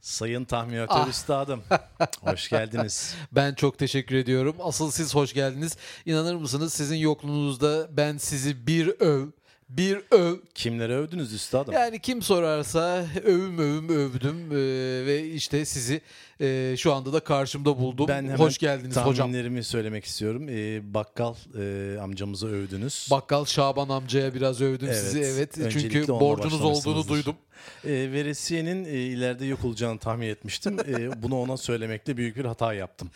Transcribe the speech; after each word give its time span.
Sayın 0.00 0.44
tahminatör 0.44 0.96
Ah. 1.00 1.08
üstadım. 1.08 1.62
Hoş 2.20 2.48
geldiniz. 2.48 3.14
Ben 3.32 3.54
çok 3.54 3.78
teşekkür 3.78 4.16
ediyorum. 4.16 4.56
Asıl 4.62 4.90
siz 4.90 5.14
hoş 5.14 5.32
geldiniz. 5.34 5.76
İnanır 6.06 6.34
mısınız 6.34 6.72
sizin 6.72 6.96
yokluğunuzda 6.96 7.96
ben 7.96 8.18
sizi 8.18 8.66
bir 8.66 8.88
öv, 9.00 9.26
bir 9.70 10.00
öv. 10.10 10.36
Kimleri 10.54 10.92
övdünüz 10.94 11.32
üstadım? 11.32 11.74
Yani 11.74 11.98
kim 11.98 12.22
sorarsa 12.22 13.04
övüm 13.24 13.58
övüm 13.58 13.88
övdüm 13.88 14.52
Ee, 14.52 15.06
ve 15.06 15.28
işte 15.28 15.64
sizi 15.64 16.00
e, 16.40 16.74
şu 16.78 16.94
anda 16.94 17.12
da 17.12 17.20
karşımda 17.20 17.78
buldum. 17.78 18.08
ben 18.08 18.24
hemen 18.24 18.36
hoş 18.36 18.58
geldiniz 18.58 18.96
hocam. 18.96 19.14
tahminlerimi 19.16 19.64
söylemek 19.64 20.04
istiyorum. 20.04 20.46
Ee, 20.48 20.94
bakkal 20.94 21.34
e, 21.60 21.98
amcamızı 22.00 22.48
övdünüz. 22.48 23.08
Bakkal 23.10 23.44
Şaban 23.44 23.88
amcaya 23.88 24.34
biraz 24.34 24.60
övdüm 24.60 24.88
Evet, 24.88 24.98
sizi 24.98 25.20
evet. 25.20 25.54
Çünkü 25.70 26.08
borcunuz 26.08 26.60
olduğunu 26.60 27.08
duydum. 27.08 27.36
Ee, 27.84 27.90
veresiyenin 27.90 28.84
e, 28.84 28.88
ileride 28.90 29.46
yok 29.46 29.64
olacağını 29.64 29.98
tahmin 29.98 30.26
etmiştim. 30.26 30.76
Ee, 30.88 31.22
bunu 31.22 31.40
ona 31.40 31.56
söylemekte 31.56 32.16
büyük 32.16 32.36
bir 32.36 32.44
hata 32.44 32.74
yaptım. 32.74 33.10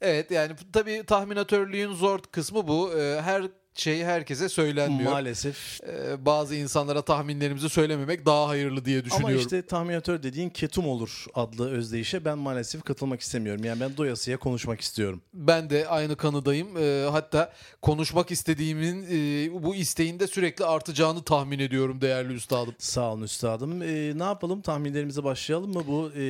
Evet 0.00 0.30
yani 0.30 0.52
tabii 0.72 1.02
tahminatörlüğün 1.06 1.92
zor 1.94 2.18
kısmı 2.32 2.68
bu. 2.68 2.92
Ee, 2.98 3.20
Her 3.22 3.42
şey 3.74 4.04
herkese 4.04 4.48
söylenmiyor. 4.48 5.10
Maalesef. 5.12 5.80
Ee, 5.88 6.26
Bazı 6.26 6.54
insanlara 6.54 7.02
tahminlerimizi 7.02 7.68
söylememek 7.68 8.26
daha 8.26 8.48
hayırlı 8.48 8.84
diye 8.84 9.04
düşünüyorum. 9.04 9.34
Ama 9.34 9.40
işte 9.42 9.62
tahminatör 9.66 10.22
dediğin 10.22 10.50
ketum 10.50 10.88
olur 10.88 11.24
adlı 11.34 11.70
özdeyişe 11.70 12.24
ben 12.24 12.38
maalesef 12.38 12.82
katılmak 12.84 13.20
istemiyorum. 13.20 13.64
Yani 13.64 13.80
ben 13.80 13.96
doyasıya 13.96 14.36
konuşmak 14.36 14.80
istiyorum. 14.80 15.22
Ben 15.34 15.70
de 15.70 15.88
aynı 15.88 16.16
kanıdayım. 16.16 16.68
Ee, 16.78 17.06
hatta 17.10 17.52
konuşmak 17.82 18.30
istediğimin 18.30 19.02
e, 19.10 19.62
bu 19.62 19.74
isteğinde 19.74 20.26
sürekli 20.26 20.64
artacağını 20.64 21.22
tahmin 21.22 21.58
ediyorum 21.58 22.00
değerli 22.00 22.32
üstadım. 22.34 22.74
Sağ 22.78 23.12
olun 23.12 23.22
üstadım. 23.22 23.82
Ee, 23.82 24.12
ne 24.18 24.24
yapalım 24.24 24.60
tahminlerimize 24.60 25.24
başlayalım 25.24 25.72
mı? 25.72 25.82
Bu 25.86 26.10
e, 26.16 26.22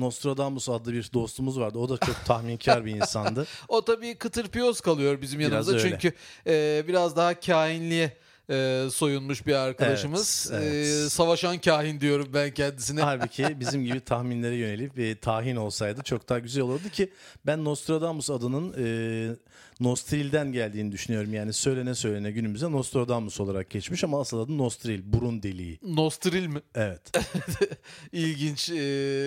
Nostradamus 0.00 0.68
adlı 0.68 0.92
bir 0.92 1.10
dostumuz 1.14 1.58
vardı. 1.60 1.78
O 1.78 1.88
da 1.88 1.96
çok 2.06 2.24
tahminkar 2.24 2.84
bir 2.84 2.94
insandı. 2.96 3.46
O 3.68 3.84
tabii 3.84 4.14
kıtır 4.14 4.48
piyoz 4.48 4.80
kalıyor 4.80 5.20
bizim 5.22 5.40
yanımızda. 5.40 5.72
öyle. 5.72 5.90
Çünkü 5.90 6.12
e, 6.46 6.63
biraz 6.88 7.16
daha 7.16 7.40
kainliğe 7.40 8.12
e, 8.50 8.86
soyunmuş 8.92 9.46
bir 9.46 9.54
arkadaşımız. 9.54 10.50
Evet, 10.52 10.62
evet. 10.64 10.86
E, 10.86 11.10
savaşan 11.10 11.58
kahin 11.58 12.00
diyorum 12.00 12.28
ben 12.34 12.50
kendisine. 12.50 13.02
Halbuki 13.02 13.60
bizim 13.60 13.84
gibi 13.84 14.00
tahminlere 14.00 14.56
yönelip 14.56 14.98
e, 14.98 15.18
tahin 15.18 15.56
olsaydı 15.56 16.02
çok 16.02 16.28
daha 16.28 16.38
güzel 16.38 16.62
olurdu 16.62 16.88
ki 16.88 17.12
ben 17.46 17.64
Nostradamus 17.64 18.30
adının 18.30 18.74
e, 18.78 18.86
Nostril'den 19.80 20.52
geldiğini 20.52 20.92
düşünüyorum. 20.92 21.34
Yani 21.34 21.52
söylene 21.52 21.94
söylene 21.94 22.30
günümüze 22.30 22.72
Nostradamus 22.72 23.40
olarak 23.40 23.70
geçmiş 23.70 24.04
ama 24.04 24.20
asıl 24.20 24.38
adı 24.38 24.58
Nostril, 24.58 25.00
burun 25.04 25.42
deliği. 25.42 25.78
Nostril 25.82 26.46
mi? 26.46 26.60
Evet. 26.74 27.00
İlginç 28.12 28.70
e, 28.70 28.74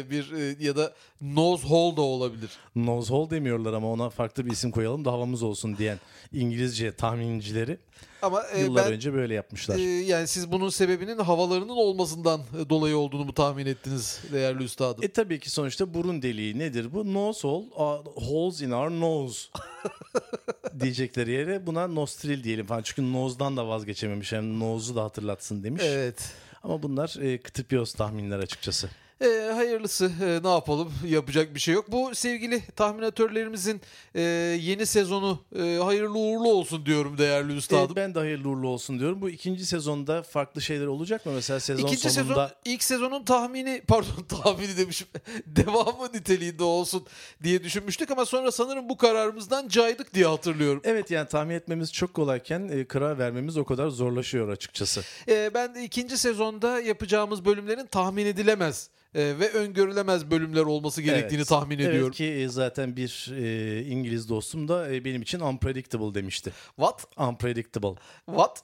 bir 0.10 0.32
e, 0.32 0.56
ya 0.66 0.76
da 0.76 0.94
nose 1.22 1.68
hole 1.68 1.98
da 1.98 2.02
olabilir. 2.02 2.50
Nose 2.76 3.14
hole 3.14 3.30
demiyorlar 3.30 3.74
ama 3.74 3.92
ona 3.92 4.10
farklı 4.10 4.46
bir 4.46 4.52
isim 4.52 4.72
koyalım 4.72 5.06
da 5.06 5.12
havamız 5.12 5.44
olsun 5.44 5.78
diyen 5.78 6.00
İngilizce 6.34 6.92
tahmincileri 6.92 7.78
Ama 8.22 8.44
e, 8.54 8.62
yıllar 8.62 8.86
ben 8.86 8.94
önce 8.94 9.14
böyle 9.14 9.34
yapmışlar. 9.34 9.78
e, 9.78 9.82
yani 9.82 10.28
siz 10.28 10.52
bunun 10.52 10.70
sebebinin 10.70 11.18
havalarının 11.18 11.70
olmasından 11.70 12.42
e, 12.62 12.70
dolayı 12.70 12.98
olduğunu 12.98 13.26
mu 13.26 13.34
tahmin 13.34 13.66
ettiniz 13.66 14.20
değerli 14.34 14.64
üstadım? 14.64 15.04
E 15.04 15.08
tabii 15.08 15.40
ki 15.40 15.50
sonuçta 15.50 15.94
burun 15.94 16.22
deliği 16.22 16.60
nedir 16.60 16.94
bu? 16.94 17.14
Nose 17.14 17.48
hole, 17.48 17.66
uh, 17.76 18.06
holes 18.16 18.62
in 18.62 18.72
our 18.72 18.90
nose 18.92 19.48
diyecekleri 20.80 21.32
yere 21.32 21.68
buna 21.68 21.88
nostril 21.88 22.44
diyelim 22.44 22.66
falan. 22.66 22.82
Çünkü 22.84 23.14
nose'dan 23.14 23.58
da 23.58 23.68
vazgeçememiş. 23.68 24.32
Yani 24.32 24.60
nose'u 24.60 24.96
da 24.96 25.04
hatırlatsın 25.04 25.64
demiş. 25.64 25.84
Evet. 25.86 26.32
Ama 26.64 26.84
bunlar 26.84 27.16
e, 27.22 27.38
kıtıpiyos 27.38 27.94
tahminler 27.94 28.40
açıkçası. 28.40 28.90
E, 29.22 29.52
hayırlısı 29.54 30.12
e, 30.24 30.44
ne 30.44 30.50
yapalım 30.54 30.94
yapacak 31.08 31.56
bir 31.56 31.60
şey 31.60 31.74
yok. 31.74 31.92
Bu 31.92 32.16
sevgili 32.16 32.62
tahminatörlerimizin 32.76 33.82
e, 34.16 34.22
yeni 34.62 34.86
sezonu 34.86 35.40
e, 35.56 35.78
hayırlı 35.84 36.18
uğurlu 36.18 36.50
olsun 36.50 36.86
diyorum 36.86 37.18
değerli 37.18 37.54
E, 37.54 37.56
üstadım. 37.56 37.96
ben 37.96 38.16
de 38.16 38.20
hayırlı 38.20 38.50
uğurlu 38.50 38.68
olsun 38.68 39.00
diyorum. 39.00 39.22
Bu 39.22 39.30
ikinci 39.30 39.66
sezonda 39.66 40.24
farklı 40.24 40.62
şeyler 40.62 40.86
olacak 40.88 41.26
mı? 41.26 41.32
Mesela 41.36 41.60
sezon 41.60 41.84
İkinci 41.88 42.10
sonunda... 42.10 42.34
sezon 42.34 42.50
ilk 42.66 42.84
sezonun 42.84 43.24
tahmini 43.24 43.82
pardon 43.88 44.24
tahmini 44.44 44.78
demişim 44.78 45.08
devamı 45.46 46.08
niteliğinde 46.14 46.64
olsun 46.64 47.06
diye 47.44 47.64
düşünmüştük 47.64 48.12
ama 48.12 48.26
sonra 48.26 48.52
sanırım 48.52 48.90
bu 48.90 48.98
kararımızdan 48.98 49.68
caydık 49.68 50.14
diye 50.14 50.26
hatırlıyorum. 50.26 50.82
Evet 50.86 51.12
yani 51.12 51.28
tahmin 51.28 51.56
etmemiz 51.56 51.94
çok 51.94 52.14
kolayken 52.14 52.70
e, 52.74 52.86
karar 52.86 53.20
vermemiz 53.20 53.58
o 53.58 53.66
kadar 53.66 53.90
zorlaşıyor 53.90 54.50
açıkçası. 54.50 55.02
E, 55.28 55.52
ben 55.54 55.76
de 55.76 55.84
ikinci 55.84 56.18
sezonda 56.18 56.80
yapacağımız 56.82 57.46
bölümlerin 57.46 57.86
tahmin 57.86 58.26
edilemez 58.26 58.90
e, 59.16 59.40
ve 59.40 59.50
öngörülemez 59.50 60.32
bölümler 60.32 60.62
olması 60.62 61.02
gerektiğini 61.02 61.38
Evet. 61.40 61.48
tahmin 61.50 61.80
Evet 61.80 61.90
ediyorum. 61.90 62.14
ki 62.14 62.26
e, 62.26 62.48
zaten 62.48 62.96
bir 62.96 63.34
e, 63.38 63.82
İngiliz 63.86 64.30
dostum 64.30 64.68
da 64.68 64.94
e, 64.94 65.06
benim 65.06 65.22
için 65.22 65.40
unpredictable 65.40 66.16
demişti. 66.16 66.52
What? 66.76 67.08
Unpredictable. 67.18 67.96
What? 68.26 68.64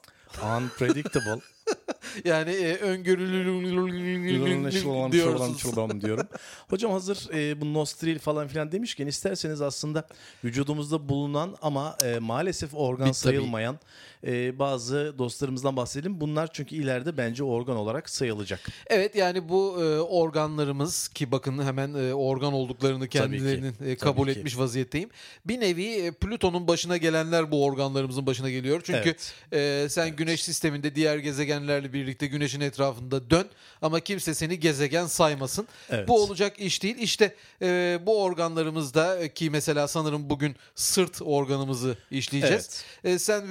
Unpredictable. 0.58 1.42
Yani 2.26 2.52
e, 2.52 2.78
öngörülü 2.78 3.46
diyorsunuz. 5.12 6.02
diyorum. 6.02 6.28
Hocam 6.70 6.92
hazır 6.92 7.30
e, 7.34 7.62
bu 7.62 7.74
nostril 7.74 8.20
falan 8.20 8.48
filan 8.48 8.72
demişken 8.72 9.08
isterseniz 9.08 9.62
aslında 9.62 10.08
vücudumuzda 10.44 11.10
bulunan 11.10 11.56
ama 11.62 11.98
e, 12.06 12.20
maalesef 12.20 12.74
organ 12.74 13.08
Bir 13.08 13.14
tabii. 13.14 13.38
E, 14.28 14.60
bazı 14.60 15.16
dostlarımızdan 15.18 15.76
bahsedelim. 15.78 16.22
Bunlar 16.22 16.54
çünkü 16.54 16.76
ileride 16.76 17.18
bence 17.18 17.44
organ 17.44 17.78
olarak 17.78 18.10
sayılacak. 18.10 18.60
Evet 18.88 19.16
yani 19.16 19.50
bu 19.50 19.84
e, 19.84 20.00
organlarımız 20.00 21.08
ki 21.08 21.32
bakın 21.32 21.64
hemen 21.64 21.94
e, 21.94 22.14
organ 22.14 22.54
olduklarını 22.54 23.08
kendilerinin 23.08 23.74
e, 23.74 23.76
tabii 23.78 23.96
kabul 23.96 24.26
ki. 24.26 24.32
etmiş 24.32 24.58
vaziyetteyim. 24.58 25.10
Bir 25.46 25.60
nevi 25.60 25.86
e, 25.86 26.12
Plüton'un 26.12 26.68
başına 26.68 26.98
gelenler 26.98 27.52
bu 27.52 27.66
organlarımızın 27.66 28.26
başına 28.26 28.50
geliyor. 28.50 28.82
Çünkü 28.84 29.16
Evet. 29.54 29.86
e, 29.86 29.90
sen 29.90 30.16
güneş 30.16 30.44
sisteminde 30.44 30.96
diğer 30.96 31.18
gezegenlerle 31.18 31.94
birlikte 31.94 32.28
güneşin 32.28 32.62
etrafında 32.62 33.30
dön 33.30 33.48
ama 33.82 34.00
kimse 34.00 34.34
seni 34.34 34.60
gezegen 34.60 35.06
saymasın. 35.06 35.68
Evet. 35.90 36.08
Bu 36.08 36.24
olacak 36.24 36.60
iş 36.60 36.84
değil. 36.84 36.98
İşte 36.98 37.36
e, 37.62 38.00
bu 38.06 38.24
organlarımızda 38.24 39.20
e, 39.20 39.34
ki 39.34 39.50
mesela 39.50 39.88
sanırım 39.88 40.30
bugün 40.30 40.56
sırt 40.76 41.22
organımızı 41.22 41.98
işleyeceğiz. 42.12 42.84
E, 43.04 43.20
sen 43.20 43.48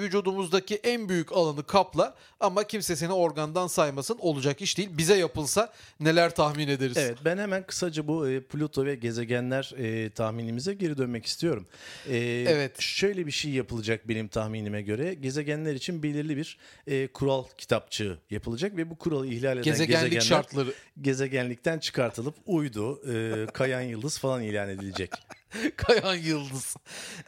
vücudumuzdaki 0.63 0.89
en 0.89 1.09
büyük 1.09 1.33
alanı 1.33 1.67
kapla 1.67 2.15
ama 2.41 2.65
kimse 2.65 2.97
seni 2.97 3.13
organdan 3.13 3.67
saymasın. 3.67 4.19
Olacak 4.21 4.61
iş 4.63 4.79
değil. 4.79 4.89
Bize 4.93 5.17
yapılsa 5.17 5.73
neler 6.01 6.35
tahmin 6.35 6.69
ederiz. 6.69 6.97
Evet 6.97 7.19
ben 7.25 7.39
hemen 7.39 7.67
kısaca 7.67 8.07
bu 8.09 8.29
e, 8.29 8.41
Plüto 8.41 8.85
ve 8.85 8.95
gezegenler 8.95 9.73
e, 9.79 10.11
tahminimize 10.11 10.75
geri 10.75 10.99
dönmek 10.99 11.27
istiyorum. 11.27 11.67
E, 12.09 12.17
Evet. 12.53 12.81
Şöyle 12.81 13.27
bir 13.27 13.33
şey 13.33 13.51
yapılacak 13.51 14.09
benim 14.09 14.29
tahminime 14.29 14.83
göre. 14.83 15.15
Gezegenler 15.15 15.75
için 15.75 16.03
belirli 16.03 16.37
bir 16.37 16.59
e, 16.87 17.07
kural 17.07 17.45
kitapçığı 17.59 18.19
yapılacak 18.31 18.77
ve 18.77 18.91
bu 18.91 18.99
kuralı 18.99 19.27
ihlal 19.27 19.53
eden 19.53 19.63
Gezegenlik 19.63 20.13
gezegenler 20.13 20.43
şartları. 20.43 20.75
gezegenlikten 21.03 21.79
çıkartılıp 21.79 22.35
uydu, 22.47 23.01
e, 23.13 23.47
kayan 23.53 23.81
yıldız 23.81 24.19
falan 24.19 24.43
ilan 24.43 24.69
edilecek. 24.69 25.11
Kayan 25.77 26.15
Yıldız. 26.15 26.77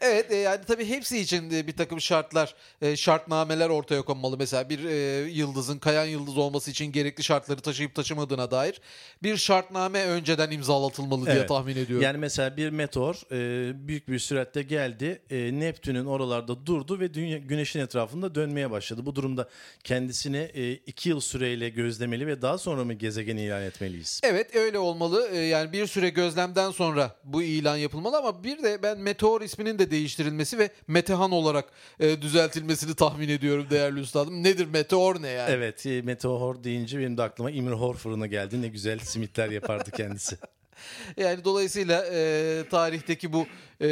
Evet 0.00 0.32
e, 0.32 0.36
yani 0.36 0.60
tabii 0.66 0.84
hepsi 0.88 1.18
için 1.18 1.50
de 1.50 1.66
bir 1.66 1.76
takım 1.76 2.00
şartlar, 2.00 2.54
e, 2.82 2.96
şartnameler 2.96 3.68
ortaya 3.68 4.02
konmalı. 4.02 4.36
Mesela 4.38 4.68
bir 4.70 4.84
e, 4.84 4.94
yıldızın 5.30 5.78
kayan 5.78 6.04
yıldız 6.04 6.38
olması 6.38 6.70
için 6.70 6.92
gerekli 6.92 7.24
şartları 7.24 7.60
taşıyıp 7.60 7.94
taşımadığına 7.94 8.50
dair 8.50 8.80
bir 9.22 9.36
şartname 9.36 10.04
önceden 10.04 10.50
imzalatılmalı 10.50 11.26
diye 11.26 11.36
Evet. 11.36 11.48
tahmin 11.48 11.76
ediyorum. 11.76 12.02
Yani 12.04 12.18
mesela 12.18 12.56
bir 12.56 12.70
meteor 12.70 13.14
e, 13.32 13.88
büyük 13.88 14.08
bir 14.08 14.18
süratle 14.18 14.62
geldi. 14.62 15.22
E, 15.30 15.36
Neptün'ün 15.60 16.04
oralarda 16.06 16.66
durdu 16.66 17.00
ve 17.00 17.14
dünya, 17.14 17.38
güneşin 17.38 17.80
etrafında 17.80 18.34
dönmeye 18.34 18.70
başladı. 18.70 19.06
Bu 19.06 19.16
durumda 19.16 19.48
kendisini 19.84 20.36
e, 20.54 20.72
iki 20.72 21.08
yıl 21.08 21.20
süreyle 21.20 21.68
gözlemeli 21.68 22.26
ve 22.26 22.42
daha 22.42 22.58
sonra 22.58 22.84
mı 22.84 22.92
gezegen 22.92 23.36
ilan 23.36 23.62
etmeliyiz? 23.62 24.20
Evet 24.24 24.56
öyle 24.56 24.78
olmalı. 24.78 25.28
Ee, 25.32 25.38
Yani 25.38 25.72
bir 25.72 25.86
süre 25.86 26.09
gözlemden 26.09 26.70
sonra 26.70 27.16
bu 27.24 27.42
ilan 27.42 27.77
yapılmalı 27.77 28.14
ama 28.15 28.45
bir 28.45 28.63
de 28.63 28.83
ben 28.83 28.99
meteor 28.99 29.41
isminin 29.41 29.78
de 29.78 29.91
değiştirilmesi 29.91 30.59
ve 30.59 30.71
metehan 30.89 31.31
olarak 31.31 31.65
e, 32.01 32.22
düzeltilmesini 32.22 32.95
tahmin 32.95 33.28
ediyorum 33.28 33.66
değerli 33.71 34.01
üstadım. 34.01 34.43
Nedir 34.43 34.66
meteor 34.66 35.22
ne 35.22 35.28
yani? 35.28 35.51
Evet, 35.51 35.87
e, 35.87 36.03
meteor 36.03 36.65
deyince 36.65 36.99
benim 36.99 37.16
de 37.16 37.22
aklıma 37.22 37.51
İmrhor 37.51 37.95
fırını 37.95 38.27
geldi. 38.27 38.63
Ne 38.63 38.69
güzel 38.69 38.99
simitler 38.99 39.49
yapardı 39.49 39.91
kendisi. 39.91 40.39
Yani 41.16 41.45
dolayısıyla 41.45 42.05
e, 42.13 42.65
tarihteki 42.71 43.33
bu 43.33 43.47
e, 43.80 43.86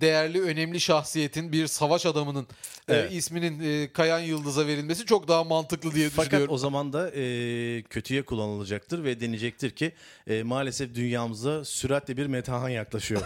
değerli 0.00 0.42
önemli 0.42 0.80
şahsiyetin 0.80 1.52
bir 1.52 1.66
savaş 1.66 2.06
adamının 2.06 2.46
e, 2.88 2.94
Evet. 2.94 3.12
isminin 3.12 3.60
e, 3.84 3.92
Kayan 3.92 4.18
Yıldız'a 4.18 4.66
verilmesi 4.66 5.06
çok 5.06 5.28
daha 5.28 5.44
mantıklı 5.44 5.94
diye 5.94 6.08
Fakat 6.10 6.26
düşünüyorum. 6.26 6.54
o 6.54 6.58
zaman 6.58 6.92
da 6.92 7.10
e, 7.10 7.82
kötüye 7.82 8.22
kullanılacaktır 8.22 9.04
ve 9.04 9.20
denecektir 9.20 9.70
ki 9.70 9.92
e, 10.26 10.42
maalesef 10.42 10.94
dünyamıza 10.94 11.64
süratle 11.64 12.16
bir 12.16 12.26
metehan 12.26 12.68
yaklaşıyor. 12.68 13.22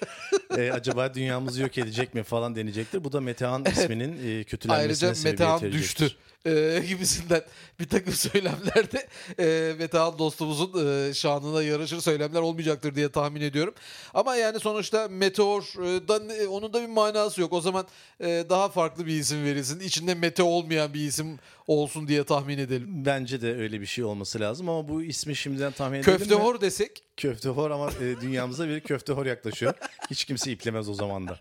e, 0.56 0.70
acaba 0.70 1.14
dünyamızı 1.14 1.62
yok 1.62 1.78
edecek 1.78 2.14
mi 2.14 2.22
falan 2.22 2.56
denecektir. 2.56 3.04
Bu 3.04 3.12
da 3.12 3.20
metehan 3.20 3.64
isminin 3.64 4.40
e, 4.40 4.44
kötülenmesine 4.44 5.08
Ayrıca 5.08 5.30
Metehan 5.30 5.72
düştü 5.72 6.10
e, 6.46 6.82
gibisinden 6.88 7.42
bir 7.80 7.88
takım 7.88 8.12
söylemlerde 8.12 9.06
e, 9.38 9.74
Metehan 9.78 10.18
dostumuzun 10.18 10.86
e, 10.86 11.14
şanına 11.14 11.62
yaraşır 11.62 12.00
söylemler 12.00 12.40
olmayacaktır 12.40 12.94
diye 12.94 13.08
tahmin 13.08 13.40
ediyorum. 13.40 13.74
Ama 14.14 14.36
yani 14.36 14.60
sonuçta 14.60 15.08
meteor 15.46 15.84
e, 15.96 16.08
da, 16.08 16.18
ne- 16.18 16.48
onun 16.48 16.72
da 16.72 16.82
bir 16.82 16.86
manası 16.86 17.40
yok. 17.40 17.52
O 17.52 17.60
zaman 17.60 17.86
e, 18.20 18.44
daha 18.50 18.68
farklı 18.68 19.06
bir 19.06 19.12
isim 19.12 19.44
verilsin. 19.44 19.80
İçinde 19.80 20.14
mete 20.14 20.42
olmayan 20.42 20.94
bir 20.94 21.00
isim 21.00 21.38
olsun 21.66 22.08
diye 22.08 22.24
tahmin 22.24 22.58
edelim. 22.58 22.88
Bence 22.88 23.42
de 23.42 23.54
öyle 23.56 23.80
bir 23.80 23.86
şey 23.86 24.04
olması 24.04 24.40
lazım 24.40 24.68
ama 24.68 24.88
bu 24.88 25.02
ismi 25.02 25.36
şimdiden 25.36 25.72
tahmin 25.72 25.98
edelim 25.98 26.12
mi? 26.12 26.18
Köftehor 26.18 26.60
desek 26.60 27.02
Köftehor 27.16 27.70
ama 27.70 27.90
e, 27.90 28.20
dünyamıza 28.20 28.68
bir 28.68 28.80
köftehor 28.80 29.26
yaklaşıyor. 29.26 29.74
Hiç 30.10 30.24
kimse 30.24 30.52
iplemez 30.52 30.88
o 30.88 30.94
zaman 30.94 31.28
da. 31.28 31.38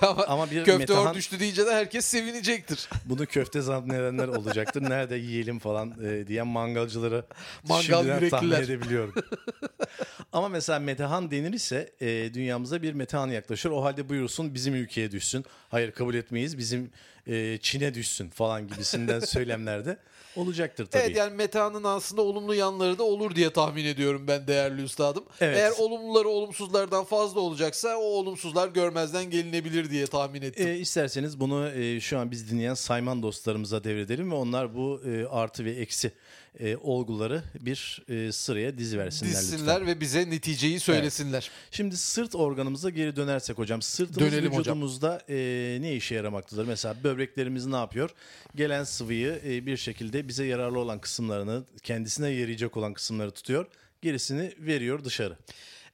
ama, 0.02 0.24
Ama 0.24 0.50
bir 0.50 0.64
köftehor 0.64 1.06
Metehan- 1.06 1.14
düştü 1.14 1.40
deyince 1.40 1.66
de 1.66 1.74
herkes 1.74 2.04
sevinecektir. 2.04 2.88
Bunu 3.04 3.26
köfte 3.26 3.60
zannedenler 3.60 4.28
olacaktır. 4.28 4.82
Nerede 4.90 5.16
yiyelim 5.16 5.58
falan 5.58 5.94
e, 6.04 6.26
diyen 6.26 6.46
mangalcıları 6.46 7.24
Mangal 7.68 7.82
şimdiden 7.82 8.28
tahmin 8.30 8.48
yürekliler. 8.48 8.62
edebiliyorum. 8.76 9.14
Ama 10.32 10.48
mesela 10.48 10.78
Metehan 10.78 11.30
denir 11.30 11.52
ise 11.52 11.92
e, 12.00 12.34
dünyamıza 12.34 12.82
bir 12.82 12.92
Metehan 12.92 13.28
yaklaşır. 13.28 13.70
O 13.70 13.84
halde 13.84 14.08
buyursun 14.08 14.54
bizim 14.54 14.74
ülkeye 14.74 15.10
düşsün. 15.10 15.44
Hayır 15.68 15.90
kabul 15.90 16.14
etmeyiz 16.14 16.58
bizim 16.58 16.90
e, 17.26 17.58
Çin'e 17.62 17.94
düşsün 17.94 18.30
falan 18.30 18.68
gibisinden 18.68 19.20
söylemlerde 19.34 19.96
olacaktır 20.36 20.86
tabii. 20.86 21.02
Evet 21.02 21.16
yani 21.16 21.34
metanın 21.34 21.84
aslında 21.84 22.22
olumlu 22.22 22.54
yanları 22.54 22.98
da 22.98 23.02
olur 23.02 23.34
diye 23.34 23.50
tahmin 23.50 23.84
ediyorum 23.84 24.24
ben 24.28 24.46
değerli 24.46 24.82
üstadım. 24.82 25.24
Evet. 25.40 25.56
Eğer 25.56 25.70
olumluları 25.78 26.28
olumsuzlardan 26.28 27.04
fazla 27.04 27.40
olacaksa 27.40 27.96
o 27.96 28.02
olumsuzlar 28.02 28.68
görmezden 28.68 29.30
gelinebilir 29.30 29.90
diye 29.90 30.06
tahmin 30.06 30.42
ettim. 30.42 30.68
E, 30.68 30.78
isterseniz 30.78 31.40
bunu 31.40 31.68
e, 31.68 32.00
şu 32.00 32.18
an 32.18 32.30
biz 32.30 32.50
dinleyen 32.50 32.74
sayman 32.74 33.22
dostlarımıza 33.22 33.84
devredelim 33.84 34.30
ve 34.30 34.34
onlar 34.34 34.74
bu 34.74 35.02
e, 35.06 35.26
artı 35.26 35.64
ve 35.64 35.70
eksi 35.70 36.12
e, 36.58 36.76
olguları 36.76 37.42
bir 37.60 38.02
e, 38.08 38.32
sıraya 38.32 38.78
diziversinler 38.78 39.30
lütfen. 39.30 39.42
Dizsinler 39.42 39.86
ve 39.86 40.00
bize 40.00 40.30
neticeyi 40.30 40.80
söylesinler. 40.80 41.50
Şimdi 41.70 41.96
sırt 41.96 42.34
organımıza 42.34 42.90
geri 42.90 43.16
dönersek 43.16 43.58
hocam. 43.58 43.82
Sırtımız 43.82 44.32
Dönelim 44.32 44.50
hocam. 44.50 44.60
vücudumuzda 44.60 45.22
e, 45.28 45.78
ne 45.80 45.94
işe 45.96 46.14
yaramaktadır? 46.14 46.66
Mesela 46.66 46.96
böbreklerimiz 47.04 47.66
ne 47.66 47.76
yapıyor? 47.76 48.10
Gelen 48.56 48.84
sıvıyı 48.84 49.40
e, 49.46 49.66
bir 49.66 49.76
şekilde 49.76 50.28
bize 50.28 50.44
yararlı 50.44 50.78
olan 50.78 50.98
kısımlarını, 50.98 51.64
kendisine 51.82 52.28
yarayacak 52.28 52.76
olan 52.76 52.94
kısımları 52.94 53.30
tutuyor. 53.30 53.66
Gerisini 54.02 54.52
veriyor 54.58 55.04
dışarı. 55.04 55.36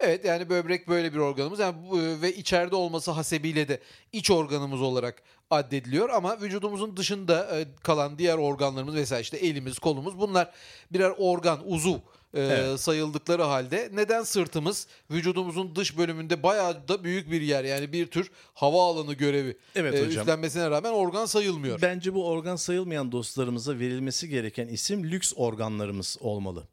Evet 0.00 0.24
yani 0.24 0.50
böbrek 0.50 0.88
böyle 0.88 1.12
bir 1.12 1.18
organımız 1.18 1.58
yani 1.58 1.76
bu- 1.90 1.98
ve 2.22 2.34
içeride 2.36 2.76
olması 2.76 3.10
hasebiyle 3.10 3.68
de 3.68 3.80
iç 4.12 4.30
organımız 4.30 4.82
olarak 4.82 5.22
addediliyor 5.50 6.08
ama 6.10 6.40
vücudumuzun 6.40 6.96
dışında 6.96 7.58
e, 7.58 7.66
kalan 7.82 8.18
diğer 8.18 8.38
organlarımız 8.38 8.94
mesela 8.94 9.20
işte 9.20 9.36
elimiz, 9.36 9.78
kolumuz 9.78 10.18
bunlar 10.18 10.50
birer 10.92 11.12
organ, 11.18 11.60
uzuv 11.72 11.94
e, 11.94 12.40
Evet. 12.40 12.80
sayıldıkları 12.80 13.42
halde 13.42 13.90
neden 13.94 14.22
sırtımız 14.22 14.86
vücudumuzun 15.10 15.76
dış 15.76 15.98
bölümünde 15.98 16.42
bayağı 16.42 16.88
da 16.88 17.04
büyük 17.04 17.30
bir 17.30 17.40
yer 17.40 17.64
yani 17.64 17.92
bir 17.92 18.06
tür 18.06 18.30
hava 18.54 18.90
alanı 18.90 19.14
görevi 19.14 19.56
Evet 19.74 19.94
e, 19.94 19.98
hocam. 20.06 20.10
üstlenmesine 20.20 20.70
rağmen 20.70 20.92
organ 20.92 21.26
sayılmıyor. 21.26 21.82
Bence 21.82 22.14
bu 22.14 22.26
organ 22.28 22.56
sayılmayan 22.56 23.12
dostlarımıza 23.12 23.78
verilmesi 23.78 24.28
gereken 24.28 24.68
isim 24.68 25.04
lüks 25.10 25.32
organlarımız 25.36 26.16
olmalı. 26.20 26.64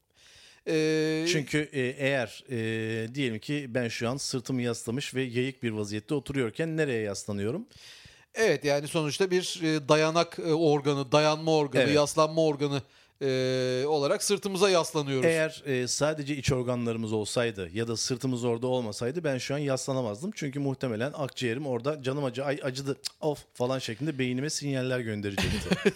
E, 0.68 1.25
Çünkü 1.31 1.69
e, 1.74 1.81
eğer 1.81 2.44
e, 2.50 3.15
diyelim 3.15 3.39
ki 3.39 3.65
ben 3.69 3.88
şu 3.88 4.10
an 4.10 4.18
sırtımı 4.18 4.62
yaslamış 4.62 5.15
ve 5.15 5.21
yayık 5.21 5.63
bir 5.63 5.71
vaziyette 5.71 6.13
oturuyorken 6.15 6.77
nereye 6.77 7.01
yaslanıyorum? 7.01 7.65
Evet 8.36 8.65
yani 8.65 8.88
sonuçta 8.88 9.31
bir 9.31 9.60
e, 9.63 9.89
dayanak 9.89 10.39
e, 10.39 10.54
organı, 10.54 11.12
dayanma 11.12 11.56
organı, 11.56 11.83
Evet. 11.83 11.95
yaslanma 11.95 12.45
organı 12.45 12.81
e, 13.21 13.86
olarak 13.88 14.24
sırtımıza 14.24 14.69
yaslanıyoruz. 14.69 15.25
Eğer 15.25 15.63
e, 15.65 15.88
sadece 15.88 16.38
iç 16.38 16.51
organlarımız 16.51 17.13
olsaydı 17.13 17.69
ya 17.74 17.88
da 17.88 17.98
sırtımız 17.98 18.44
orada 18.44 18.68
olmasaydı 18.68 19.24
ben 19.24 19.38
şu 19.38 19.56
an 19.56 19.57
yaslanamazdım. 19.57 20.31
Çünkü 20.36 20.60
muhtemelen 20.60 21.13
akciğerim 21.15 21.68
orada 21.68 22.04
canım 22.04 22.24
acı 22.24 22.45
ay 22.45 22.60
acıdı 22.63 22.98
cık, 23.04 23.13
of 23.21 23.39
falan 23.54 23.80
şeklinde 23.80 24.19
beynime 24.19 24.50
sinyaller 24.50 25.00
gönderecekti. 25.00 25.69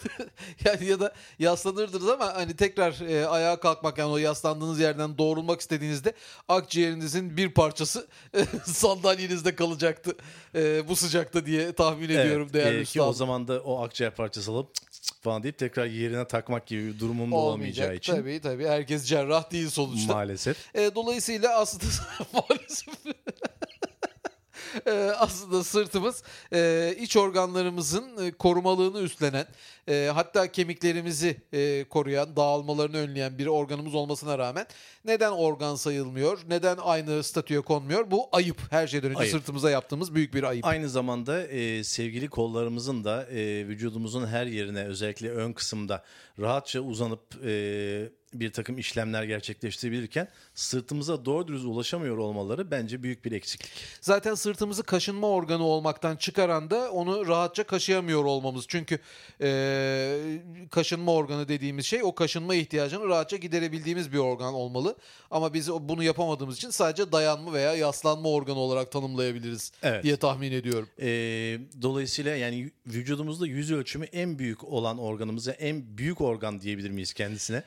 Yani 0.66 0.86
ya 0.86 1.00
da 1.00 1.14
yaslanırdınız 1.40 2.10
ama 2.10 2.36
hani 2.36 2.56
tekrar 2.56 3.10
e, 3.10 3.28
ayağa 3.28 3.60
kalkmak 3.60 3.98
yani 3.98 4.12
o 4.12 4.18
yaslandığınız 4.18 4.80
yerden 4.80 5.18
doğrulmak 5.18 5.62
istediğinizde 5.62 6.14
akciğerinizin 6.48 7.38
bir 7.38 7.54
parçası 7.54 8.08
e, 8.34 8.46
sandalyenizde 8.66 9.56
kalacaktı 9.56 10.16
e, 10.56 10.88
bu 10.88 10.96
sıcakta 10.96 11.46
diye 11.46 11.72
tahmin 11.72 12.10
ediyorum 12.10 12.42
Evet, 12.44 12.54
değerli 12.54 12.82
e, 12.82 12.84
ki 12.84 13.02
o 13.02 13.14
zaman 13.14 13.48
da 13.48 13.60
o 13.60 13.84
akciğer 13.84 14.16
parçası 14.16 14.52
alıp 14.52 14.74
cık 14.92 14.97
falan 15.22 15.44
deyip 15.44 15.58
tekrar 15.58 15.86
yerine 15.86 16.28
takmak 16.28 16.68
gibi 16.68 16.88
bir 16.88 17.00
durumum 17.00 17.32
da 17.32 17.36
olamayacağı 17.36 17.96
için 17.96 18.14
Tabii 18.16 18.40
tabii 18.42 18.68
herkes 18.68 19.06
cerrah 19.06 19.52
değil 19.52 19.70
sonuçta. 19.70 20.14
maalesef. 20.14 20.76
E, 20.76 20.96
dolayısıyla 20.96 21.60
aslında 21.60 21.86
maalesef 22.34 22.88
E, 24.86 25.12
aslında 25.18 25.64
sırtımız 25.64 26.24
e, 26.54 26.96
iç 27.00 27.18
organlarımızın 27.18 28.26
e, 28.26 28.32
korumalığını 28.32 29.00
üstlenen 29.00 29.48
e, 29.90 30.12
hatta 30.14 30.52
kemiklerimizi 30.52 31.38
e, 31.54 31.84
koruyan 31.90 32.36
dağılmalarını 32.36 32.98
önleyen 32.98 33.38
bir 33.38 33.48
organımız 33.48 33.96
olmasına 33.96 34.38
rağmen 34.38 34.66
neden 35.06 35.32
organ 35.32 35.76
sayılmıyor 35.76 36.40
neden 36.50 36.78
aynı 36.78 37.24
statüye 37.24 37.62
konmuyor 37.62 38.12
bu 38.12 38.30
ayıp 38.32 38.58
her 38.70 38.88
şeyden 38.88 39.10
önce 39.10 39.20
Ayıp. 39.20 39.32
sırtımıza 39.32 39.72
yaptığımız 39.72 40.16
büyük 40.16 40.34
bir 40.34 40.44
ayıp. 40.44 40.66
Aynı 40.66 40.90
zamanda 40.90 41.48
e, 41.48 41.84
sevgili 41.84 42.28
kollarımızın 42.28 43.04
da 43.04 43.24
e, 43.24 43.68
vücudumuzun 43.68 44.28
her 44.28 44.46
yerine 44.46 44.84
özellikle 44.84 45.32
ön 45.32 45.54
kısımda 45.54 46.04
rahatça 46.40 46.80
uzanıp 46.80 47.46
e, 47.46 48.10
bir 48.34 48.52
takım 48.52 48.78
işlemler 48.78 49.24
gerçekleştirebilirken 49.24 50.28
sırtımıza 50.56 51.26
doğru 51.26 51.48
dürüst 51.48 51.66
ulaşamıyor 51.66 52.18
olmaları 52.18 52.72
bence 52.72 53.04
büyük 53.04 53.26
bir 53.26 53.32
eksiklik. 53.32 53.72
Zaten 54.02 54.36
sırtımızı 54.36 54.84
kaşınma 54.84 55.30
organı 55.30 55.64
olmaktan 55.64 56.16
çıkaran 56.16 56.70
da 56.70 56.92
onu 56.92 57.28
rahatça 57.28 57.64
kaşıyamıyor 57.64 58.26
olmamız. 58.26 58.66
Çünkü 58.68 59.00
e, 59.42 60.40
kaşınma 60.72 61.14
organı 61.14 61.48
dediğimiz 61.48 61.86
şey 61.86 62.04
o 62.04 62.16
kaşınma 62.16 62.56
ihtiyacını 62.56 63.08
rahatça 63.08 63.38
giderebildiğimiz 63.38 64.14
bir 64.14 64.18
organ 64.18 64.54
olmalı. 64.54 64.96
Ama 65.32 65.54
biz 65.54 65.70
bunu 65.70 66.04
yapamadığımız 66.04 66.58
için 66.58 66.70
sadece 66.70 67.12
dayanma 67.12 67.54
veya 67.54 67.76
yaslanma 67.76 68.30
organı 68.30 68.60
olarak 68.60 68.92
tanımlayabiliriz 68.92 69.72
Evet. 69.84 70.04
diye 70.04 70.18
tahmin 70.18 70.52
ediyorum. 70.52 70.90
E, 71.00 71.08
dolayısıyla 71.82 72.36
yani 72.36 72.72
vücudumuzda 72.88 73.48
yüz 73.48 73.72
ölçümü 73.72 74.06
en 74.06 74.40
büyük 74.40 74.64
olan 74.64 74.98
organımıza 74.98 75.52
en 75.52 75.98
büyük 75.98 76.22
organ 76.22 76.62
diyebilir 76.62 76.90
miyiz 76.90 77.14
kendisine? 77.14 77.64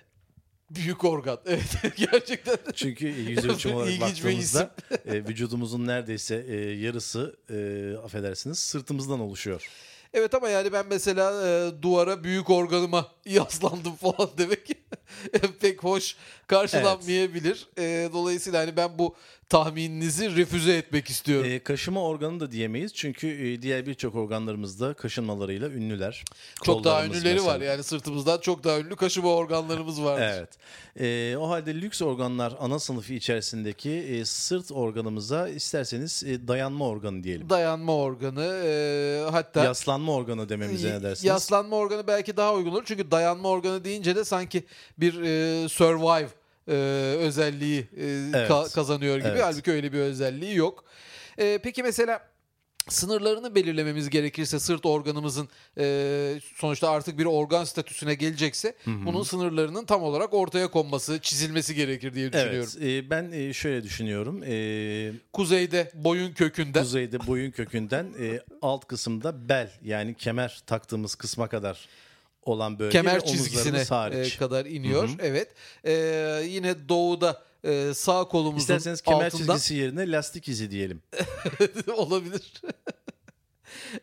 Büyük 0.71 1.05
organ. 1.05 1.39
Evet 1.47 1.97
gerçekten. 1.97 2.57
Çünkü 2.75 3.07
yüz 3.29 3.45
ölçümü 3.45 3.75
olarak 3.75 4.01
baktığımızda 4.01 4.75
e, 5.07 5.25
vücudumuzun 5.25 5.87
neredeyse 5.87 6.45
e, 6.49 6.57
yarısı 6.57 7.37
e, 7.51 7.97
affedersiniz 8.05 8.59
sırtımızdan 8.59 9.21
oluşuyor. 9.21 9.69
Evet 10.15 10.35
ama 10.35 10.49
yani 10.49 10.73
ben 10.73 10.87
mesela 10.91 11.47
e, 11.49 11.83
duvara 11.83 12.25
büyük 12.25 12.51
organıma 12.51 13.09
yaslandım 13.25 13.97
falan 13.97 14.31
demek 14.39 14.69
pek 15.61 15.85
hoş 15.85 16.17
karşılanmayabilir. 16.47 17.69
E, 17.79 18.09
dolayısıyla 18.13 18.61
hani 18.61 18.77
ben 18.77 18.99
bu 18.99 19.17
tahmininizi 19.51 20.37
refüze 20.37 20.77
etmek 20.77 21.09
istiyorum. 21.09 21.51
E, 21.51 21.59
kaşıma 21.59 22.03
organı 22.03 22.41
da 22.41 22.51
diyemeyiz 22.51 22.95
çünkü 22.95 23.29
e, 23.29 23.63
diğer 23.63 23.87
birçok 23.87 24.15
organlarımızda 24.15 24.95
kaşınmalarıyla 24.95 25.69
ünlüler. 25.69 26.25
çok 26.63 26.85
daha 26.85 27.05
ünlüleri 27.07 27.45
var 27.45 27.53
mesela. 27.53 27.65
yani 27.73 27.83
sırtımızdan 27.83 28.41
çok 28.41 28.65
daha 28.65 28.79
ünlü 28.79 28.97
kaşıma 28.97 29.35
organlarımız 29.35 30.03
var. 30.03 30.21
Evet. 30.21 30.49
E, 31.01 31.37
o 31.37 31.49
halde 31.49 31.75
lüks 31.75 32.03
organlar 32.03 32.55
ana 32.61 32.79
sınıfı 32.79 33.13
içerisindeki 33.13 33.91
e, 33.91 34.25
sırt 34.25 34.73
organımıza 34.73 35.49
isterseniz 35.49 36.25
e, 36.25 36.49
dayanma 36.49 36.89
organı 36.89 37.25
diyelim. 37.25 37.51
Dayanma 37.51 37.97
organı 37.97 38.63
e, 38.65 39.31
hatta 39.31 39.65
Yaslanma 39.65 40.13
organı 40.13 40.49
dememize 40.49 40.89
ne 40.89 41.03
dersiniz? 41.03 41.25
Yaslanma 41.25 41.77
organı 41.77 42.07
belki 42.07 42.37
daha 42.37 42.55
uygun 42.55 42.71
olur. 42.71 42.83
Çünkü 42.87 43.11
dayanma 43.11 43.49
organı 43.49 43.85
deyince 43.85 44.17
de 44.17 44.25
sanki 44.25 44.65
bir 44.99 45.23
e, 45.23 45.69
survive 45.69 46.40
e, 46.71 46.75
özelliği 47.19 47.81
e, 47.81 48.05
Evet. 48.35 48.51
ka- 48.51 48.75
kazanıyor 48.75 49.19
gibi. 49.19 49.29
Evet. 49.29 49.43
Halbuki 49.45 49.71
öyle 49.73 49.93
bir 49.93 49.99
özelliği 49.99 50.57
yok. 50.57 50.85
E, 51.39 51.59
peki 51.63 51.83
mesela 51.83 52.31
sınırlarını 52.89 53.55
belirlememiz 53.55 54.11
gerekirse 54.11 54.59
sırt 54.59 54.87
organımızın 54.87 55.49
e, 55.79 56.41
sonuçta 56.57 56.91
artık 56.91 57.19
bir 57.19 57.25
organ 57.25 57.65
statüsüne 57.65 58.15
gelecekse 58.15 58.75
bunun 58.87 59.23
sınırlarının 59.23 59.85
tam 59.85 60.03
olarak 60.03 60.35
ortaya 60.35 60.69
konması, 60.71 61.19
çizilmesi 61.23 61.75
gerekir 61.75 62.15
diye 62.15 62.33
düşünüyorum. 62.33 62.71
Evet. 62.81 63.05
e, 63.07 63.11
ben 63.11 63.33
e, 63.33 63.53
şöyle 63.53 63.83
düşünüyorum. 63.83 64.43
E, 64.47 65.13
Kuzeyde 65.33 65.91
boyun 65.95 66.33
kökünden 66.33 66.83
kuzeyde 66.83 67.27
boyun 67.27 67.51
kökünden 67.51 68.07
e, 68.21 68.41
alt 68.63 68.87
kısımda 68.87 69.49
bel 69.49 69.71
yani 69.85 70.15
kemer 70.15 70.63
taktığımız 70.67 71.15
kısma 71.15 71.49
kadar 71.49 71.89
olan 72.51 72.79
bölge 72.79 72.93
kemer 72.93 73.25
çizgisine 73.25 73.61
omuzlarımız 73.63 73.91
hariç. 73.91 74.35
e, 74.35 74.39
kadar 74.39 74.67
iniyor. 74.67 75.09
Evet. 75.19 75.49
E, 75.85 75.93
yine 76.49 76.89
doğuda 76.89 77.43
e, 77.65 77.95
sağ 77.95 78.25
kolumuzun 78.25 78.59
İsterseniz 78.59 79.01
kemer 79.01 79.25
altından 79.27 79.55
çizgisi 79.57 79.75
yerine 79.75 80.11
lastik 80.11 80.49
izi 80.49 80.71
diyelim. 80.71 81.03
olabilir. 81.97 82.53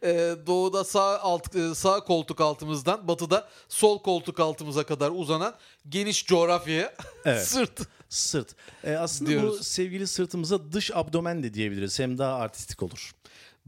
E, 0.04 0.36
doğuda 0.48 0.84
sağ 0.84 1.20
alt 1.20 1.56
e, 1.56 1.76
sağ 1.76 2.00
koltuk 2.00 2.42
altımızdan 2.42 3.08
batıda 3.08 3.48
sol 3.70 4.00
koltuk 4.02 4.40
altımıza 4.40 4.84
kadar 4.84 5.12
uzanan 5.16 5.56
geniş 5.90 6.26
coğrafyaya 6.26 6.94
Evet. 7.26 7.48
sırt 7.48 7.80
Sırt. 8.10 8.56
E, 8.84 8.96
aslında 8.96 9.30
bu 9.30 9.34
Diyoruz. 9.34 9.68
sevgili 9.68 10.08
sırtımıza 10.08 10.72
dış 10.72 10.92
abdomen 10.94 11.44
de 11.44 11.54
diyebiliriz. 11.54 12.00
Hem 12.00 12.18
daha 12.18 12.34
artistik 12.36 12.84
olur. 12.84 13.12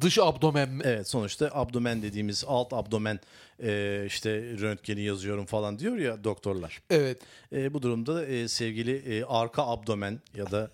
Dış 0.01 0.17
abdomen? 0.17 0.81
Evet 0.83 1.07
sonuçta 1.07 1.49
abdomen 1.53 2.01
dediğimiz 2.01 2.43
alt 2.47 2.73
abdomen 2.73 3.19
e, 3.63 4.03
işte 4.07 4.29
röntgeni 4.41 5.01
yazıyorum 5.01 5.45
falan 5.45 5.79
diyor 5.79 5.97
ya 5.97 6.23
doktorlar. 6.23 6.81
Evet. 6.89 7.21
E, 7.53 7.73
bu 7.73 7.81
durumda 7.81 8.25
e, 8.25 8.47
sevgili 8.47 8.95
e, 8.95 9.23
arka 9.23 9.67
abdomen 9.67 10.19
ya 10.35 10.51
da 10.51 10.71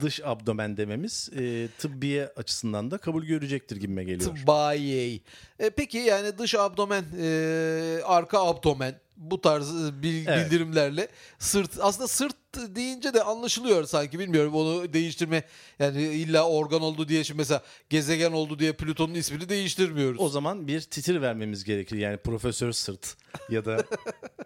dış 0.00 0.20
abdomen 0.24 0.76
dememiz 0.76 1.30
e, 1.38 1.68
tıbbiye 1.78 2.26
açısından 2.36 2.90
da 2.90 2.98
kabul 2.98 3.24
görecektir 3.24 3.76
gibime 3.76 4.04
geliyor. 4.04 4.36
Tıbbayi. 4.36 5.22
E, 5.58 5.70
peki 5.70 5.98
yani 5.98 6.38
dış 6.38 6.54
abdomen, 6.54 7.04
e, 7.20 8.00
arka 8.04 8.46
abdomen 8.46 8.94
bu 9.16 9.40
tarz 9.40 9.84
e, 9.86 10.02
bil- 10.02 10.26
Evet. 10.26 10.46
bildirimlerle 10.46 11.08
sırt 11.38 11.70
aslında 11.80 12.08
sırt 12.08 12.36
deyince 12.56 13.14
de 13.14 13.22
anlaşılıyor 13.22 13.84
sanki 13.84 14.18
bilmiyorum 14.18 14.54
onu 14.54 14.92
değiştirme 14.92 15.42
yani 15.78 16.02
illa 16.02 16.48
organ 16.48 16.82
oldu 16.82 17.08
diye 17.08 17.24
şimdi 17.24 17.38
mesela 17.38 17.62
gezegen 17.90 18.32
oldu 18.32 18.58
diye 18.58 18.72
Plüton'un 18.72 19.14
ismini 19.14 19.48
değiştirmiyoruz. 19.48 20.20
O 20.20 20.28
zaman 20.28 20.68
bir 20.68 20.80
titir 20.80 21.20
vermemiz 21.22 21.64
gerekir. 21.64 21.96
Yani 21.96 22.16
profesör 22.16 22.72
sırt 22.72 23.16
ya 23.50 23.64
da 23.64 23.84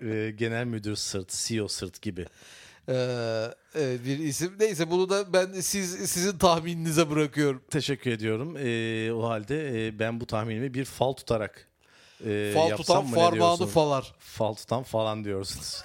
e, 0.03 0.31
genel 0.37 0.65
müdür 0.65 0.97
sırt, 0.97 1.29
CEO 1.31 1.69
sırt 1.69 2.03
gibi. 2.03 2.27
Ee, 2.89 3.49
evet, 3.75 4.05
bir 4.05 4.19
isim 4.19 4.55
neyse 4.61 4.91
bunu 4.91 5.11
da 5.11 5.33
ben 5.33 5.53
siz 5.53 6.11
sizin 6.11 6.39
tahmininize 6.39 7.11
bırakıyorum. 7.11 7.63
Teşekkür 7.71 8.11
ediyorum. 8.11 8.57
E, 8.57 9.13
o 9.13 9.29
halde 9.29 9.87
e, 9.87 9.99
ben 9.99 10.21
bu 10.21 10.27
tahminimi 10.27 10.75
bir 10.75 10.85
fal 10.85 11.13
tutarak 11.13 11.69
e, 12.27 12.51
Fal 12.55 12.77
tutan 12.77 13.13
diyorsunuz? 13.33 13.71
falar. 13.71 14.15
Fal 14.19 14.55
tutan 14.55 14.83
falan 14.83 15.25
diyorsunuz. 15.25 15.83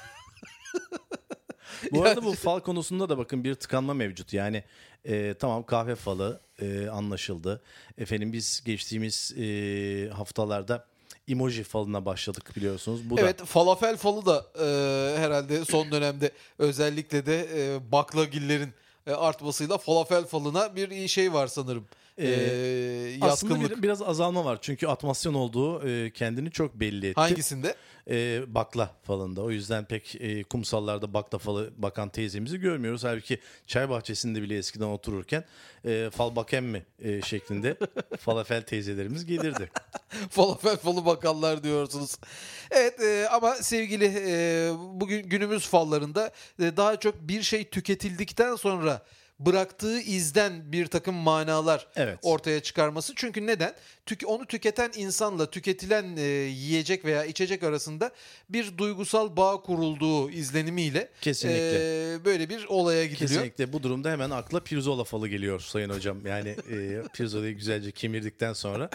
bu 1.91 2.03
arada 2.03 2.23
bu 2.23 2.33
fal 2.33 2.59
konusunda 2.59 3.09
da 3.09 3.17
bakın 3.17 3.43
bir 3.43 3.55
tıkanma 3.55 3.93
mevcut. 3.93 4.33
Yani 4.33 4.63
e, 5.05 5.33
tamam 5.39 5.65
kahve 5.65 5.95
falı 5.95 6.41
e, 6.61 6.87
anlaşıldı. 6.87 7.61
Efendim 7.97 8.33
biz 8.33 8.63
geçtiğimiz 8.65 9.33
e, 9.37 10.09
haftalarda 10.09 10.85
emoji 11.27 11.63
falına 11.63 12.05
başladık 12.05 12.51
biliyorsunuz. 12.55 13.09
Bu 13.09 13.17
da 13.17 13.21
Evet 13.21 13.45
falafel 13.45 13.97
falı 13.97 14.25
da 14.25 14.45
e, 14.59 15.19
herhalde 15.19 15.65
son 15.65 15.91
dönemde 15.91 16.31
özellikle 16.59 17.25
de 17.25 17.47
e, 17.55 17.91
baklagillerin 17.91 18.73
e, 19.07 19.11
artmasıyla 19.11 19.77
falafel 19.77 20.25
falına 20.25 20.75
bir 20.75 21.07
şey 21.07 21.33
var 21.33 21.47
sanırım. 21.47 21.85
E, 22.19 23.17
aslında 23.21 23.53
yaskınlık. 23.53 23.77
bir- 23.77 23.83
biraz 23.83 24.01
azalma 24.01 24.45
var. 24.45 24.57
Çünkü 24.61 24.87
atmasyon 24.87 25.33
olduğu 25.33 25.87
e, 25.89 26.11
kendini 26.11 26.51
çok 26.51 26.75
belli 26.79 27.07
etti. 27.07 27.19
Hangisinde? 27.19 27.75
E, 28.09 28.41
bakla 28.47 28.91
falında. 29.03 29.41
O 29.41 29.51
yüzden 29.51 29.85
pek 29.85 30.15
e, 30.19 30.43
kumsallarda 30.43 31.13
bakla 31.13 31.37
falı 31.37 31.69
bakan 31.77 32.09
teyzemizi 32.09 32.57
görmüyoruz. 32.59 33.03
Halbuki 33.03 33.39
çay 33.67 33.89
bahçesinde 33.89 34.41
bile 34.41 34.57
eskiden 34.57 34.85
otururken 34.85 35.43
e, 35.85 36.09
fal 36.13 36.35
baken 36.35 36.63
mi 36.63 36.85
e, 37.01 37.21
şeklinde 37.21 37.77
falafel 38.19 38.61
teyzelerimiz 38.61 39.25
gelirdi. 39.25 39.69
falafel 40.29 40.77
falı 40.77 41.05
bakanlar 41.05 41.63
diyorsunuz. 41.63 42.17
Evet 42.71 43.01
e, 43.01 43.27
ama 43.31 43.55
sevgili 43.55 44.05
e, 44.27 44.69
bugün 44.79 45.29
günümüz 45.29 45.67
fallarında 45.67 46.31
e, 46.59 46.77
daha 46.77 46.99
çok 46.99 47.15
bir 47.27 47.41
şey 47.41 47.63
tüketildikten 47.69 48.55
sonra 48.55 49.01
bıraktığı 49.39 49.99
izden 49.99 50.71
bir 50.71 50.85
takım 50.87 51.15
manalar 51.15 51.87
Evet. 51.95 52.19
ortaya 52.21 52.59
çıkarması. 52.59 53.13
Çünkü 53.15 53.47
neden? 53.47 53.73
Tük 54.05 54.21
onu 54.25 54.45
tüketen 54.45 54.91
insanla 54.95 55.49
tüketilen 55.51 56.17
e, 56.17 56.21
yiyecek 56.21 57.05
veya 57.05 57.25
içecek 57.25 57.63
arasında 57.63 58.11
bir 58.49 58.77
duygusal 58.77 59.37
bağ 59.37 59.61
kurulduğu 59.61 60.29
izlenimiyle 60.29 61.09
Kesinlikle. 61.21 62.13
e, 62.13 62.25
böyle 62.25 62.49
bir 62.49 62.65
olaya 62.65 63.05
gidiliyor. 63.05 63.29
Kesinlikle 63.29 63.73
bu 63.73 63.83
durumda 63.83 64.11
hemen 64.11 64.29
akla 64.29 64.59
pirzola 64.59 65.03
falı 65.03 65.27
geliyor 65.27 65.59
sayın 65.59 65.89
hocam. 65.89 66.25
Yani 66.25 66.49
e, 66.71 67.01
pirzolayı 67.13 67.55
güzelce 67.55 67.91
kemirdikten 67.91 68.53
sonra 68.53 68.89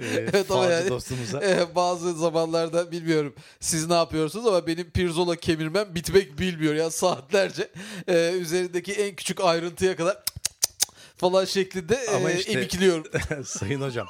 e, 0.00 0.06
Evet 0.32 0.50
ama 0.50 0.66
yani 0.66 0.88
dostumuza. 0.88 1.44
e, 1.44 1.74
bazı 1.74 2.14
zamanlarda 2.14 2.92
bilmiyorum 2.92 3.34
siz 3.60 3.88
ne 3.88 3.94
yapıyorsunuz 3.94 4.46
ama 4.46 4.66
benim 4.66 4.90
pirzola 4.90 5.36
kemirmem 5.36 5.94
bitmek 5.94 6.38
bilmiyor 6.38 6.74
ya 6.74 6.90
saatlerce 6.90 7.68
e, 8.08 8.30
üzerindeki 8.30 8.92
en 8.92 9.16
küçük 9.16 9.40
ayrıntıya 9.40 9.96
kadar 9.96 10.16
falan 11.18 11.44
şeklinde 11.44 11.98
Ama 12.16 12.30
e, 12.30 12.38
işte- 12.38 12.52
emikliyorum. 12.52 13.04
Sayın 13.44 13.80
hocam 13.80 14.06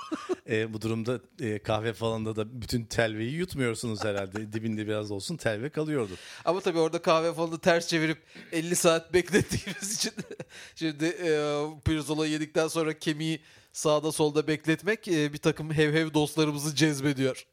e, 0.51 0.73
bu 0.73 0.83
durumda 0.83 1.21
e, 1.41 1.59
kahve 1.59 1.93
falında 1.93 2.37
da 2.37 2.63
bütün 2.63 2.85
telveyi 2.85 3.33
yutmuyorsunuz 3.33 4.05
herhalde. 4.05 4.53
Dibinde 4.53 4.87
biraz 4.87 5.11
olsun 5.11 5.37
telve 5.37 5.71
kalıyordur. 5.71 6.17
Ama 6.45 6.61
tabii 6.61 6.79
orada 6.79 7.03
kahve 7.03 7.33
falı 7.33 7.59
ters 7.59 7.89
çevirip 7.89 8.19
50 8.53 8.77
saat 8.77 9.13
beklettiğimiz 9.15 9.95
için 9.95 10.13
şimdi 10.75 11.05
e, 11.05 11.63
pirzola 11.85 12.27
yedikten 12.27 12.69
sonra 12.69 12.99
kemiği 12.99 13.41
sağda 13.73 14.13
solda 14.13 14.47
bekletmek 14.47 15.09
e, 15.09 15.33
bir 15.33 15.39
takım 15.39 15.73
hevhev 15.73 16.15
dostlarımızı 16.15 16.75
cezbediyor. 16.75 17.47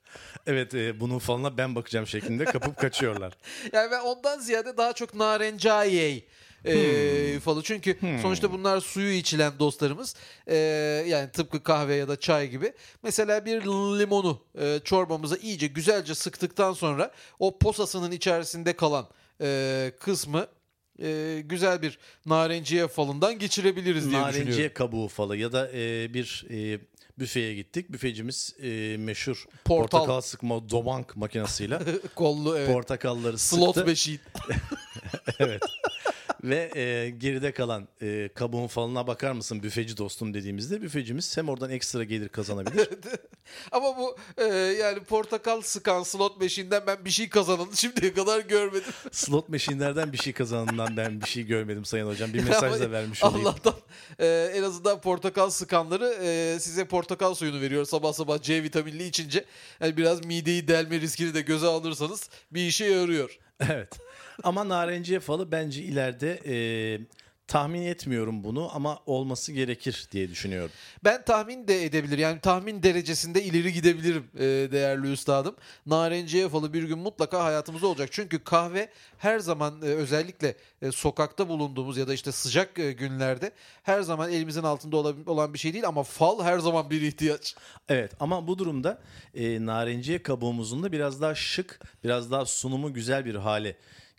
Evet 0.48 0.76
e, 0.76 1.00
bunun 1.00 1.20
falına 1.20 1.58
ben 1.58 1.76
bakacağım 1.76 2.08
şeklinde 2.08 2.46
kapıp 2.46 2.78
kaçıyorlar. 2.78 3.34
Yani 3.74 3.92
ben 3.92 4.00
ondan 4.02 4.40
ziyade 4.40 4.78
daha 4.78 4.94
çok 4.94 5.14
narencayey 5.16 6.28
e, 6.66 7.40
falı. 7.40 7.64
Çünkü 7.64 7.98
sonuçta 8.22 8.52
bunlar 8.52 8.82
suyu 8.82 9.14
içilen 9.14 9.54
dostlarımız. 9.60 10.16
E, 10.48 10.56
yani 11.08 11.32
tıpkı 11.32 11.64
kahve 11.64 11.96
ya 11.96 12.08
da 12.08 12.20
çay 12.20 12.50
gibi. 12.50 12.74
Mesela 13.04 13.46
bir 13.46 13.62
limonu 14.00 14.42
e, 14.60 14.80
çorbamıza 14.84 15.38
iyice 15.38 15.68
güzelce 15.68 16.16
sıktıktan 16.16 16.74
sonra 16.74 17.12
o 17.40 17.58
posasının 17.60 18.12
içerisinde 18.12 18.74
kalan 18.74 19.08
e, 19.42 19.92
kısmı 20.00 20.48
e, 21.02 21.42
güzel 21.46 21.82
bir 21.82 22.00
narenciye 22.26 22.88
falından 22.88 23.40
geçirebiliriz 23.40 24.10
diye 24.12 24.22
Narenciye 24.22 24.46
düşünüyorum. 24.48 24.74
kabuğu 24.74 25.08
falı 25.08 25.38
ya 25.38 25.52
da 25.54 25.72
e, 25.74 26.14
bir 26.14 26.46
e, 26.50 26.80
büfeye 27.20 27.56
gittik. 27.56 27.92
Büfecimiz 27.92 28.56
e, 28.64 28.98
meşhur 29.00 29.46
Portal. 29.66 30.00
portakal 30.00 30.22
sıkma 30.22 30.70
dobank 30.70 31.16
makinesiyle 31.16 31.80
Kollu 32.16 32.58
evet. 32.58 32.74
portakalları 32.74 33.38
Slot 33.38 33.76
sıktı. 33.76 33.90
machine. 33.90 34.20
evet. 35.40 35.62
Ve 36.46 36.72
e, 36.76 37.10
geride 37.10 37.52
kalan 37.52 37.88
e, 38.02 38.30
kabuğun 38.36 38.68
falına 38.68 39.08
bakar 39.08 39.32
mısın 39.32 39.64
büfeci 39.64 39.98
dostum 39.98 40.34
dediğimizde 40.34 40.82
büfecimiz 40.82 41.38
hem 41.38 41.50
oradan 41.50 41.70
ekstra 41.70 42.04
gelir 42.04 42.30
kazanabilir. 42.30 42.90
Ama 43.72 43.98
bu 43.98 44.18
e, 44.38 44.44
yani 44.54 45.00
portakal 45.00 45.62
sıkan 45.62 46.04
slot 46.04 46.42
machine'den 46.42 46.84
ben 46.88 47.06
bir 47.06 47.10
şey 47.10 47.30
kazanıldı 47.30 47.78
şimdiye 47.78 48.14
kadar 48.14 48.40
görmedim. 48.40 48.94
Slot 49.12 49.50
machine'lerden 49.50 50.14
bir 50.14 50.18
şey 50.18 50.34
kazanından 50.34 50.98
ben 50.98 51.22
bir 51.22 51.28
şey 51.28 51.44
görmedim 51.46 51.86
sayın 51.86 52.08
hocam. 52.08 52.34
Bir 52.34 52.44
mesaj 52.44 52.82
da 52.82 52.92
vermiş 52.92 53.24
olayım. 53.24 53.48
Allah'tan 53.48 53.74
e, 54.20 54.52
en 54.56 54.64
azından 54.64 55.02
portakal 55.02 55.50
sıkanları 55.50 56.16
e, 56.24 56.60
size 56.60 56.86
portakal 56.86 57.34
suyunu 57.34 57.62
veriyor 57.62 57.86
sabah 57.86 58.14
sabah 58.14 58.42
C 58.42 58.64
vitaminli 58.64 59.08
içince. 59.08 59.46
Yani 59.80 59.98
biraz 59.98 60.26
mideyi 60.26 60.68
delme 60.68 61.00
riskini 61.00 61.34
de 61.34 61.42
göze 61.42 61.68
alırsanız 61.68 62.30
bir 62.52 62.68
işe 62.68 62.86
yarıyor. 62.86 63.40
Evet. 63.60 64.00
Ama 64.44 64.70
narenciye 64.70 65.20
falı 65.20 65.52
bence 65.52 65.84
ileride 65.84 66.40
e, 66.46 66.56
tahmin 67.48 67.82
etmiyorum 67.82 68.44
bunu 68.44 68.76
ama 68.76 69.00
olması 69.06 69.52
gerekir 69.52 70.08
diye 70.12 70.30
düşünüyorum. 70.30 70.72
Ben 71.04 71.26
tahmin 71.26 71.68
de 71.68 71.86
edebilir 71.86 72.18
yani 72.18 72.40
tahmin 72.40 72.84
derecesinde 72.84 73.44
ileri 73.44 73.74
gidebilirim 73.74 74.24
e, 74.36 74.42
değerli 74.72 75.12
üstadım. 75.12 75.56
Narenciye 75.86 76.50
falı 76.50 76.74
bir 76.74 76.84
gün 76.84 76.98
mutlaka 77.00 77.44
hayatımızda 77.44 77.88
olacak. 77.88 78.10
Çünkü 78.12 78.44
kahve 78.44 78.90
her 79.18 79.40
zaman 79.40 79.82
e, 79.82 79.86
özellikle 79.86 80.56
e, 80.82 80.92
sokakta 80.92 81.50
bulunduğumuz 81.50 81.98
ya 81.98 82.08
da 82.08 82.14
işte 82.14 82.32
sıcak 82.32 82.80
e, 82.80 82.92
günlerde 82.92 83.52
her 83.84 84.02
zaman 84.02 84.32
elimizin 84.32 84.64
altında 84.64 84.98
olan, 84.98 85.26
olan 85.26 85.54
bir 85.54 85.60
şey 85.60 85.74
değil 85.74 85.88
ama 85.88 86.04
fal 86.04 86.44
her 86.44 86.60
zaman 86.60 86.90
bir 86.90 87.02
ihtiyaç. 87.02 87.56
Evet 87.90 88.12
ama 88.20 88.48
bu 88.48 88.58
durumda 88.58 89.02
e, 89.34 89.66
narenciye 89.66 90.24
kabuğumuzun 90.24 90.84
da 90.84 90.92
biraz 90.92 91.22
daha 91.22 91.36
şık, 91.36 91.80
biraz 92.04 92.32
daha 92.32 92.46
sunumu 92.46 92.94
güzel 92.94 93.26
bir 93.26 93.36
hale 93.36 93.76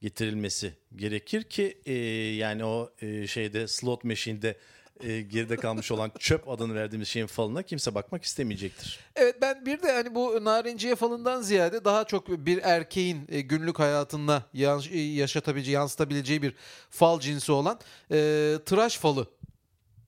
getirilmesi 0.07 0.75
gerekir 0.97 1.43
ki 1.43 1.79
e, 1.87 1.93
yani 2.35 2.65
o 2.65 2.91
e, 3.03 3.27
şeyde 3.27 3.69
slot 3.69 4.05
machine'de 4.05 4.57
e, 5.01 5.21
geride 5.21 5.57
kalmış 5.57 5.93
olan 5.93 6.13
çöp 6.19 6.49
adını 6.49 6.75
verdiğimiz 6.75 7.09
şeyin 7.09 7.27
falına 7.27 7.63
kimse 7.63 7.95
bakmak 7.95 8.25
istemeyecektir. 8.25 9.01
Evet 9.17 9.37
ben 9.43 9.67
bir 9.67 9.83
de 9.83 9.93
hani 9.93 10.15
bu 10.15 10.45
narenciye 10.45 10.97
falından 10.97 11.43
ziyade 11.43 11.85
daha 11.85 12.05
çok 12.05 12.29
bir 12.29 12.61
erkeğin 12.63 13.27
e, 13.29 13.41
günlük 13.41 13.79
hayatında 13.79 14.43
yaş- 14.55 14.91
e, 14.91 14.99
yaşatabileceği, 14.99 15.75
yansıtabileceği 15.75 16.43
bir 16.43 16.55
fal 16.91 17.21
cinsi 17.21 17.53
olan 17.53 17.81
e, 18.13 18.55
tıraş 18.67 18.99
falı 18.99 19.27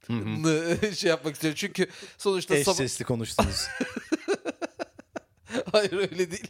şey 0.94 1.10
yapmak 1.10 1.34
istiyorum. 1.34 1.56
Çünkü 1.56 1.86
sonuçta 2.18 2.56
Eş 2.56 2.64
sabah... 2.64 2.76
sesli 2.76 3.04
konuştunuz. 3.04 3.62
Hayır 5.72 5.92
öyle 5.92 6.30
değil. 6.30 6.46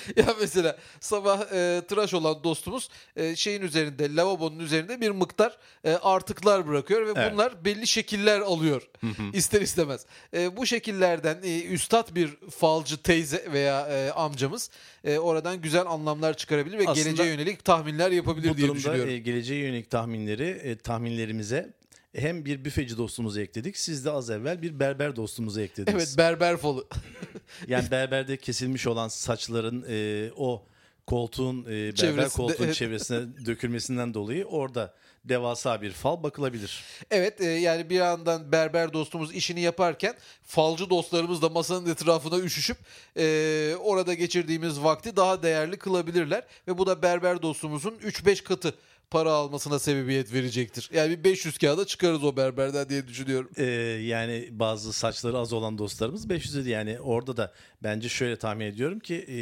ya 0.16 0.26
mesela 0.40 0.78
sabah 1.00 1.52
e, 1.52 1.82
tıraş 1.88 2.14
olan 2.14 2.44
dostumuz 2.44 2.88
e, 3.16 3.36
şeyin 3.36 3.62
üzerinde 3.62 4.14
lavabonun 4.16 4.58
üzerinde 4.58 5.00
bir 5.00 5.10
miktar 5.10 5.58
e, 5.84 5.92
artıklar 5.92 6.68
bırakıyor 6.68 7.06
ve 7.06 7.12
Evet. 7.16 7.32
bunlar 7.32 7.64
belli 7.64 7.86
şekiller 7.86 8.40
alıyor 8.40 8.88
ister 9.32 9.60
istemez. 9.60 10.06
E, 10.34 10.56
bu 10.56 10.66
şekillerden 10.66 11.38
e, 11.44 11.62
üstad 11.64 12.14
bir 12.14 12.30
falcı 12.50 12.96
teyze 13.02 13.44
veya 13.52 13.86
e, 13.88 14.10
amcamız 14.10 14.70
e, 15.04 15.18
oradan 15.18 15.60
güzel 15.62 15.86
anlamlar 15.86 16.36
çıkarabilir 16.36 16.78
ve 16.78 16.82
Aslında 16.88 17.04
geleceğe 17.08 17.28
yönelik 17.30 17.64
tahminler 17.64 18.10
yapabilir 18.10 18.48
Bu 18.50 18.56
diye 18.56 18.66
durumda 18.66 18.78
düşünüyorum. 18.78 19.10
e, 19.10 19.18
geleceğe 19.18 19.60
yönelik 19.60 19.90
tahminleri 19.90 20.44
e, 20.48 20.76
tahminlerimize 20.78 21.72
hem 22.16 22.44
bir 22.44 22.64
büfeci 22.64 22.98
dostumuzu 22.98 23.40
ekledik. 23.40 23.76
Siz 23.78 24.04
de 24.04 24.10
az 24.10 24.30
evvel 24.30 24.62
bir 24.62 24.80
berber 24.80 25.16
dostumuzu 25.16 25.60
eklediniz. 25.60 25.94
evet 25.96 26.14
berber 26.18 26.56
falı. 26.56 26.86
Yani 27.68 27.90
berberde 27.90 28.36
kesilmiş 28.36 28.86
olan 28.86 29.08
saçların 29.08 29.84
e, 29.88 30.30
o 30.36 30.66
koltuğun 31.06 31.62
e, 31.62 31.66
berber 31.66 31.94
Çevresinde, 31.94 32.28
koltuğun 32.28 32.64
evet. 32.64 32.74
çevresine 32.74 33.20
dökülmesinden 33.46 34.14
dolayı 34.14 34.44
orada 34.44 34.94
devasa 35.24 35.82
bir 35.82 35.92
fal 35.92 36.22
bakılabilir. 36.22 36.84
Evet 37.10 37.40
e, 37.40 37.44
yani 37.44 37.90
bir 37.90 37.94
yandan 37.94 38.52
berber 38.52 38.92
dostumuz 38.92 39.34
işini 39.34 39.60
yaparken 39.60 40.14
falcı 40.42 40.90
dostlarımız 40.90 41.42
da 41.42 41.48
masanın 41.48 41.90
etrafına 41.90 42.38
üşüşüp 42.38 42.76
e, 43.16 43.74
orada 43.80 44.14
geçirdiğimiz 44.14 44.82
vakti 44.82 45.16
daha 45.16 45.42
değerli 45.42 45.76
kılabilirler. 45.76 46.44
Ve 46.68 46.78
bu 46.78 46.86
da 46.86 47.02
berber 47.02 47.42
dostumuzun 47.42 47.94
3-5 47.94 48.42
katı 48.42 48.74
para 49.10 49.32
almasına 49.32 49.78
sebebiyet 49.78 50.32
verecektir. 50.32 50.90
Yani 50.94 51.10
bir 51.10 51.24
500 51.24 51.58
kağıda 51.58 51.84
çıkarız 51.84 52.24
o 52.24 52.36
berberden 52.36 52.88
diye 52.88 53.08
düşünüyorum. 53.08 53.50
E, 53.56 53.64
yani 54.02 54.48
bazı 54.50 54.92
saçları 54.92 55.38
az 55.38 55.52
olan 55.52 55.78
dostlarımız 55.78 56.28
500 56.28 56.56
lira 56.56 56.68
yani 56.68 57.00
orada 57.00 57.36
da 57.36 57.52
bence 57.82 58.08
şöyle 58.08 58.36
tahmin 58.36 58.66
ediyorum 58.66 59.00
ki 59.00 59.14
e, 59.28 59.38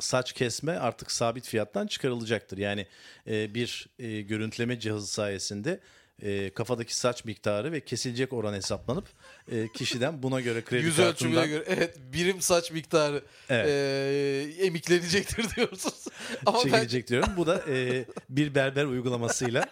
saç 0.00 0.32
kesme 0.32 0.72
artık 0.72 1.12
sabit 1.12 1.48
fiyattan 1.48 1.86
çıkarılacaktır. 1.86 2.58
Yani 2.58 2.86
e, 3.26 3.54
bir 3.54 3.86
e, 3.98 4.20
görüntüleme 4.20 4.80
cihazı 4.80 5.06
sayesinde 5.06 5.80
e, 6.22 6.50
kafadaki 6.50 6.96
saç 6.96 7.24
miktarı 7.24 7.72
ve 7.72 7.80
kesilecek 7.80 8.32
oran 8.32 8.54
hesaplanıp 8.54 9.08
e, 9.52 9.68
kişiden 9.72 10.22
buna 10.22 10.40
göre 10.40 10.64
kredi 10.64 10.84
Yüz 10.84 10.96
kartından 10.96 11.32
ölçümüne 11.32 11.46
göre 11.46 11.64
evet 11.66 11.96
birim 12.12 12.40
saç 12.40 12.70
miktarı 12.70 13.24
Evet. 13.48 13.68
e, 13.68 14.64
emiklenecektir 14.66 15.56
diyorsunuz. 15.56 16.04
Ama 16.46 16.58
ben 16.58 16.62
çekilecek 16.62 17.08
diyorum. 17.08 17.28
Bu 17.36 17.46
da 17.46 17.62
e, 17.68 18.04
bir 18.28 18.54
berber 18.54 18.84
uygulamasıyla 18.84 19.66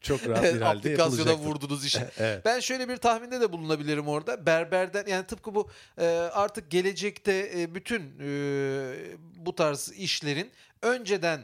çok 0.00 0.28
rahat 0.28 0.44
Evet, 0.44 0.54
bir 0.54 0.60
halde 0.60 0.78
aplikasyona 0.78 1.36
vurdunuz 1.36 1.84
işi. 1.84 2.00
Evet. 2.18 2.44
Ben 2.44 2.60
şöyle 2.60 2.88
bir 2.88 2.96
tahminde 2.96 3.40
de 3.40 3.52
bulunabilirim 3.52 4.08
orada. 4.08 4.46
Berberden 4.46 5.06
yani 5.06 5.26
tıpkı 5.26 5.54
bu 5.54 5.70
e, 5.98 6.06
artık 6.32 6.70
gelecekte 6.70 7.50
e, 7.56 7.74
bütün 7.74 8.12
e, 8.20 8.94
bu 9.36 9.54
tarz 9.54 9.92
işlerin 9.96 10.50
önceden 10.82 11.40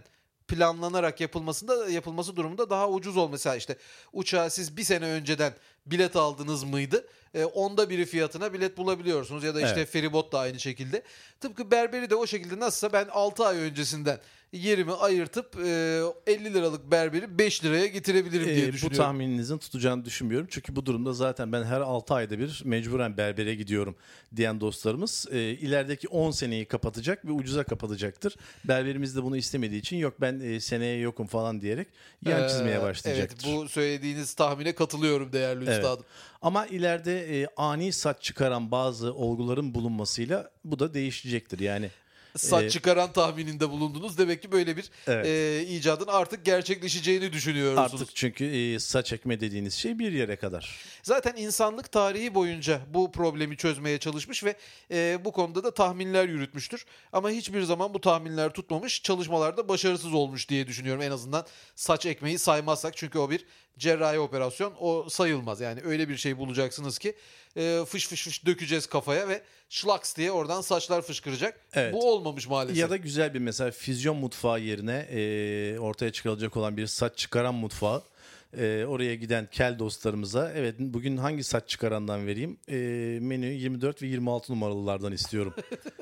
planlanarak 0.50 1.20
yapılmasında 1.20 1.90
yapılması 1.90 2.36
durumunda 2.36 2.70
daha 2.70 2.88
ucuz 2.88 3.16
ol. 3.16 3.30
Mesela 3.30 3.56
işte 3.56 3.76
uçağa 4.12 4.50
siz 4.50 4.76
bir 4.76 4.84
sene 4.84 5.04
önceden 5.04 5.52
bilet 5.86 6.16
aldınız 6.16 6.64
mıydı? 6.64 7.06
E, 7.34 7.44
onda 7.44 7.90
biri 7.90 8.06
fiyatına 8.06 8.52
bilet 8.52 8.76
bulabiliyorsunuz 8.76 9.44
ya 9.44 9.54
da 9.54 9.60
işte 9.60 9.74
Evet. 9.80 9.88
feribot 9.88 10.32
da 10.32 10.38
aynı 10.38 10.60
şekilde. 10.60 11.02
Tıpkı 11.40 11.70
berberi 11.70 12.10
de 12.10 12.14
o 12.14 12.26
şekilde 12.26 12.60
nasılsa 12.60 12.92
ben 12.92 13.08
6 13.10 13.46
ay 13.46 13.58
öncesinden 13.58 14.18
yerimi 14.52 14.92
ayırtıp 14.92 15.56
e, 15.56 16.00
50 16.26 16.54
liralık 16.54 16.90
berberi 16.90 17.38
5 17.38 17.64
liraya 17.64 17.86
getirebilirim 17.86 18.46
diye 18.46 18.68
bu 18.68 18.72
düşünüyorum. 18.72 18.96
tahmininizin 18.96 19.58
tutacağını 19.58 20.04
düşünmüyorum. 20.04 20.46
Çünkü 20.50 20.76
bu 20.76 20.86
durumda 20.86 21.12
zaten 21.12 21.52
ben 21.52 21.64
her 21.64 21.80
6 21.80 22.14
ayda 22.14 22.38
bir 22.38 22.62
mecburen 22.64 23.16
berbere 23.16 23.54
gidiyorum 23.54 23.96
diyen 24.36 24.60
dostlarımız 24.60 25.26
e, 25.30 25.38
ilerideki 25.40 26.08
10 26.08 26.30
seneyi 26.30 26.64
kapatacak 26.64 27.24
ve 27.24 27.32
ucuza 27.32 27.64
kapatacaktır. 27.64 28.36
Berberimiz 28.64 29.16
de 29.16 29.22
bunu 29.22 29.36
istemediği 29.36 29.78
için 29.78 29.96
yok 29.96 30.14
ben 30.20 30.40
e, 30.40 30.60
seneye 30.60 30.98
yokum 30.98 31.26
falan 31.26 31.60
diyerek 31.60 31.88
yan 32.26 32.44
Ee, 32.44 32.48
çizmeye 32.48 32.82
başlayacaktır. 32.82 33.48
Evet 33.48 33.56
bu 33.60 33.68
söylediğiniz 33.68 34.34
tahmine 34.34 34.74
katılıyorum 34.74 35.32
değerli 35.32 35.64
Evet. 35.64 35.76
üstadım. 35.76 36.04
Ama 36.42 36.66
ileride 36.66 37.40
e, 37.42 37.46
ani 37.56 37.92
saç 37.92 38.22
çıkaran 38.22 38.70
bazı 38.70 39.14
olguların 39.14 39.74
bulunmasıyla 39.74 40.50
bu 40.64 40.78
da 40.78 40.94
değişecektir. 40.94 41.58
Yani 41.58 41.90
Saç 42.36 42.64
Ee, 42.64 42.70
çıkaran 42.70 43.12
tahmininde 43.12 43.70
bulundunuz. 43.70 44.18
Demek 44.18 44.42
ki 44.42 44.52
böyle 44.52 44.76
bir 44.76 44.90
Evet. 45.06 45.26
e, 45.26 45.66
icadın 45.66 46.06
artık 46.06 46.44
gerçekleşeceğini 46.44 47.32
düşünüyorsunuz. 47.32 47.94
artık 48.02 48.16
çünkü 48.16 48.44
e, 48.44 48.78
saç 48.78 49.12
ekme 49.12 49.40
dediğiniz 49.40 49.74
şey 49.74 49.98
bir 49.98 50.12
yere 50.12 50.36
kadar. 50.36 50.76
Zaten 51.02 51.34
insanlık 51.36 51.92
tarihi 51.92 52.34
boyunca 52.34 52.80
bu 52.94 53.12
problemi 53.12 53.56
çözmeye 53.56 53.98
çalışmış 53.98 54.44
ve 54.44 54.54
e, 54.90 55.18
bu 55.24 55.32
konuda 55.32 55.64
da 55.64 55.74
tahminler 55.74 56.28
yürütmüştür. 56.28 56.84
Ama 57.12 57.30
hiçbir 57.30 57.62
zaman 57.62 57.94
bu 57.94 58.00
tahminler 58.00 58.50
tutmamış, 58.52 59.02
çalışmalarda 59.02 59.68
başarısız 59.68 60.14
olmuş 60.14 60.48
diye 60.48 60.66
düşünüyorum. 60.66 61.02
En 61.02 61.10
azından 61.10 61.46
saç 61.74 62.06
ekmeği 62.06 62.38
saymazsak 62.38 62.96
çünkü 62.96 63.18
o 63.18 63.30
bir 63.30 63.44
cerrahi 63.78 64.18
operasyon 64.18 64.74
o 64.80 65.06
sayılmaz. 65.08 65.60
Yani 65.60 65.80
öyle 65.84 66.08
bir 66.08 66.16
şey 66.16 66.38
bulacaksınız 66.38 66.98
ki 66.98 67.14
e, 67.56 67.84
fış 67.88 68.08
fış 68.08 68.24
fış 68.24 68.46
dökeceğiz 68.46 68.86
kafaya 68.86 69.28
ve 69.28 69.42
şlaks 69.68 70.16
diye 70.16 70.32
oradan 70.32 70.60
saçlar 70.60 71.02
fışkıracak. 71.02 71.60
Evet. 71.72 71.94
Bu 71.94 72.12
olmamış 72.12 72.48
maalesef. 72.48 72.78
Ya 72.78 72.90
da 72.90 72.96
güzel 72.96 73.34
bir 73.34 73.38
mesela 73.38 73.70
füzyon 73.70 74.16
mutfağı 74.16 74.60
yerine 74.60 75.06
e, 75.10 75.78
ortaya 75.78 76.12
çıkarılacak 76.12 76.56
olan 76.56 76.76
bir 76.76 76.86
saç 76.86 77.18
çıkaran 77.18 77.54
mutfağı 77.54 78.02
e, 78.58 78.84
oraya 78.88 79.14
giden 79.14 79.48
kel 79.52 79.78
dostlarımıza 79.78 80.52
evet 80.54 80.74
bugün 80.78 81.16
hangi 81.16 81.44
saç 81.44 81.68
çıkarandan 81.68 82.26
vereyim 82.26 82.58
E, 82.68 82.76
menü 83.20 83.46
24 83.46 84.02
ve 84.02 84.06
26 84.06 84.52
numaralılardan 84.52 85.12
istiyorum 85.12 85.54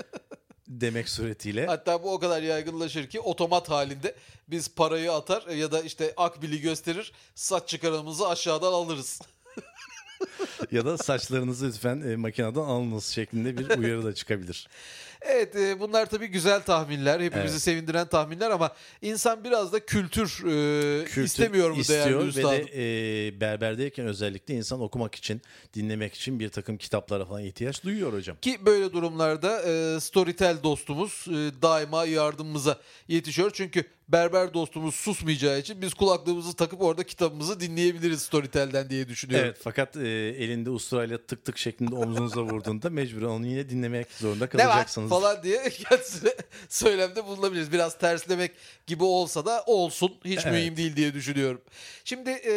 demek 0.68 1.08
suretiyle. 1.08 1.66
Hatta 1.66 2.02
bu 2.02 2.12
o 2.12 2.18
kadar 2.18 2.42
yaygınlaşır 2.42 3.06
ki 3.06 3.20
otomat 3.20 3.70
halinde 3.70 4.14
biz 4.48 4.74
parayı 4.74 5.12
atar 5.12 5.46
ya 5.46 5.72
da 5.72 5.80
işte 5.80 6.14
akbili 6.16 6.60
gösterir 6.60 7.12
saç 7.34 7.68
çıkaranımızı 7.68 8.28
aşağıdan 8.28 8.72
alırız. 8.72 9.20
ya 10.72 10.84
da 10.84 10.98
saçlarınızı 10.98 11.66
lütfen 11.68 12.00
e, 12.00 12.16
makineden 12.16 12.60
alınız 12.60 13.06
şeklinde 13.06 13.58
bir 13.58 13.78
uyarı 13.78 14.04
da 14.04 14.14
çıkabilir. 14.14 14.68
Evet 15.22 15.56
e, 15.56 15.80
bunlar 15.80 16.06
tabii 16.06 16.26
güzel 16.26 16.62
tahminler 16.62 17.20
hepimizi 17.20 17.50
Evet. 17.52 17.62
sevindiren 17.62 18.06
tahminler 18.08 18.50
ama 18.50 18.72
insan 19.02 19.44
biraz 19.44 19.72
da 19.72 19.80
kültür, 19.86 20.38
e, 20.46 21.04
Kültür 21.04 21.22
istemiyor 21.24 21.70
mu 21.70 21.80
istiyor 21.80 22.04
değerli 22.06 22.24
ve 22.24 22.28
üstadım? 22.28 22.50
de 22.50 23.26
e, 23.26 23.40
berberdeyken 23.40 24.06
özellikle 24.06 24.54
insan 24.54 24.80
okumak 24.80 25.14
için, 25.14 25.42
dinlemek 25.74 26.14
için 26.14 26.40
bir 26.40 26.48
takım 26.48 26.76
kitaplara 26.76 27.24
falan 27.24 27.42
ihtiyaç 27.42 27.84
duyuyor 27.84 28.12
hocam. 28.12 28.36
Ki 28.42 28.58
böyle 28.66 28.92
durumlarda 28.92 29.62
e, 29.62 30.00
Storytel 30.00 30.56
dostumuz 30.62 31.24
e, 31.28 31.62
daima 31.62 32.04
yardımımıza 32.04 32.78
yetişiyor. 33.08 33.50
Çünkü 33.54 33.84
berber 34.08 34.54
dostumuz 34.54 34.94
susmayacağı 34.94 35.58
için 35.58 35.82
biz 35.82 35.94
kulaklığımızı 35.94 36.56
takıp 36.56 36.82
orada 36.82 37.04
kitabımızı 37.04 37.60
dinleyebiliriz 37.60 38.22
Storytel'den 38.22 38.90
diye 38.90 39.08
düşünüyorum. 39.08 39.46
Evet 39.46 39.58
fakat 39.62 39.96
e, 39.96 40.08
elinde 40.38 40.70
usturayla 40.70 41.18
tık 41.18 41.44
tık 41.44 41.58
şeklinde 41.58 41.94
omzunuza 41.94 42.42
vurduğunda 42.42 42.90
mecburen 42.90 43.26
onu 43.26 43.46
yine 43.46 43.70
dinlemek 43.70 44.12
zorunda 44.12 44.48
ne 44.54 44.64
var 44.64 44.70
kalacaksınız. 44.70 45.10
falan 45.10 45.42
diye 45.42 45.70
kendisine 45.88 46.34
söylemde 46.68 47.24
bulunabiliriz. 47.26 47.72
Biraz 47.72 47.98
terslemek 47.98 48.52
gibi 48.86 49.04
olsa 49.04 49.46
da 49.46 49.62
olsun. 49.66 50.14
Hiç 50.24 50.40
Evet. 50.42 50.52
mühim 50.52 50.76
değil 50.76 50.96
diye 50.96 51.14
düşünüyorum. 51.14 51.60
Şimdi 52.04 52.30
e, 52.30 52.54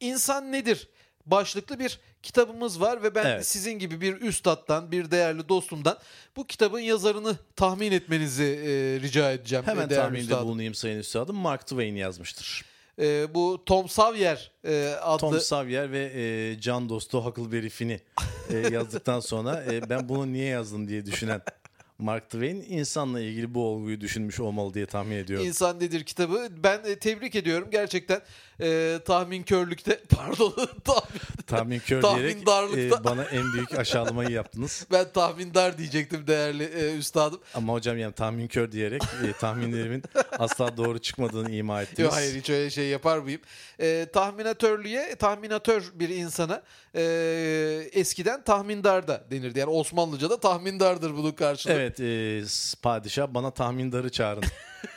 insan 0.00 0.52
nedir? 0.52 0.88
Başlıklı 1.26 1.78
bir 1.78 1.98
kitabımız 2.22 2.80
var 2.80 3.02
ve 3.02 3.14
ben 3.14 3.26
Evet. 3.26 3.46
sizin 3.46 3.72
gibi 3.72 4.00
bir 4.00 4.20
üstattan, 4.20 4.92
bir 4.92 5.10
değerli 5.10 5.48
dostumdan 5.48 5.98
bu 6.36 6.46
kitabın 6.46 6.80
yazarını 6.80 7.36
tahmin 7.56 7.92
etmenizi 7.92 8.44
e, 8.44 8.68
rica 9.00 9.32
edeceğim. 9.32 9.64
Hemen 9.66 9.88
tahminde 9.88 10.20
üstadım. 10.20 10.48
bulunayım 10.48 10.74
sayın 10.74 10.98
üstadım. 10.98 11.36
Mark 11.36 11.60
Twain 11.60 11.96
yazmıştır. 11.96 12.64
E, 12.98 13.34
bu 13.34 13.62
Tom 13.66 13.88
Sawyer 13.88 14.50
e, 14.64 14.94
adlı 15.00 15.18
Tom 15.18 15.40
Sawyer 15.40 15.92
ve 15.92 16.12
e, 16.14 16.60
can 16.60 16.88
dostu 16.88 17.24
Huckleberry 17.24 17.68
Finn'i 17.68 18.00
e, 18.50 18.56
yazdıktan 18.56 19.20
sonra 19.20 19.64
e, 19.72 19.90
ben 19.90 20.08
bunu 20.08 20.32
niye 20.32 20.46
yazdım 20.46 20.88
diye 20.88 21.06
düşünen 21.06 21.42
Mark 22.02 22.30
Twain 22.30 22.64
insanla 22.68 23.20
ilgili 23.20 23.54
bu 23.54 23.64
olguyu 23.64 24.00
düşünmüş 24.00 24.40
olmalı 24.40 24.74
diye 24.74 24.86
tahmin 24.86 25.16
ediyorum. 25.16 25.46
İnsan 25.46 25.80
Nedir 25.80 26.04
kitabı. 26.04 26.48
Ben 26.50 26.80
e, 26.84 26.98
tebrik 26.98 27.34
ediyorum. 27.34 27.68
Gerçekten 27.70 28.20
e, 28.60 28.98
tahmin 29.04 29.42
körlükte 29.42 30.00
pardon 30.10 30.54
tahmin, 30.84 31.20
Tahmin 31.56 31.78
kör 31.78 32.02
diyerek 32.02 32.36
e, 32.76 33.04
bana 33.04 33.24
en 33.24 33.52
büyük 33.52 33.78
aşağılamayı 33.78 34.30
yaptınız. 34.30 34.86
ben 34.92 35.12
tahmindar 35.12 35.78
diyecektim 35.78 36.26
değerli 36.26 36.64
e, 36.64 36.96
üstadım. 36.96 37.40
Ama 37.54 37.72
hocam 37.72 37.98
yani 37.98 38.12
tahmin 38.12 38.48
kör 38.48 38.72
diyerek 38.72 39.02
e, 39.02 39.32
tahminlerimin 39.32 40.02
asla 40.38 40.76
doğru 40.76 40.98
çıkmadığını 40.98 41.50
ima 41.50 41.82
ettiniz. 41.82 42.00
Yok 42.00 42.12
hayır 42.12 42.34
hiç 42.34 42.50
öyle 42.50 42.70
şey 42.70 42.88
yapar 42.88 43.18
mıyım? 43.18 43.40
E, 43.80 44.06
tahminatörlüğe 44.12 45.14
tahminatör 45.14 45.84
bir 45.94 46.08
insana 46.08 46.62
e, 46.94 47.02
eskiden 47.92 48.44
tahmindar 48.44 49.08
da 49.08 49.24
denirdi. 49.30 49.58
Yani 49.58 49.70
Osmanlıca'da 49.70 50.40
tahmindardır 50.40 51.16
bunun 51.16 51.32
karşılığı. 51.32 51.72
Evet 51.72 52.00
e, 52.00 52.42
padişah 52.82 53.28
bana 53.28 53.50
tahmindarı 53.50 54.10
çağırın 54.10 54.44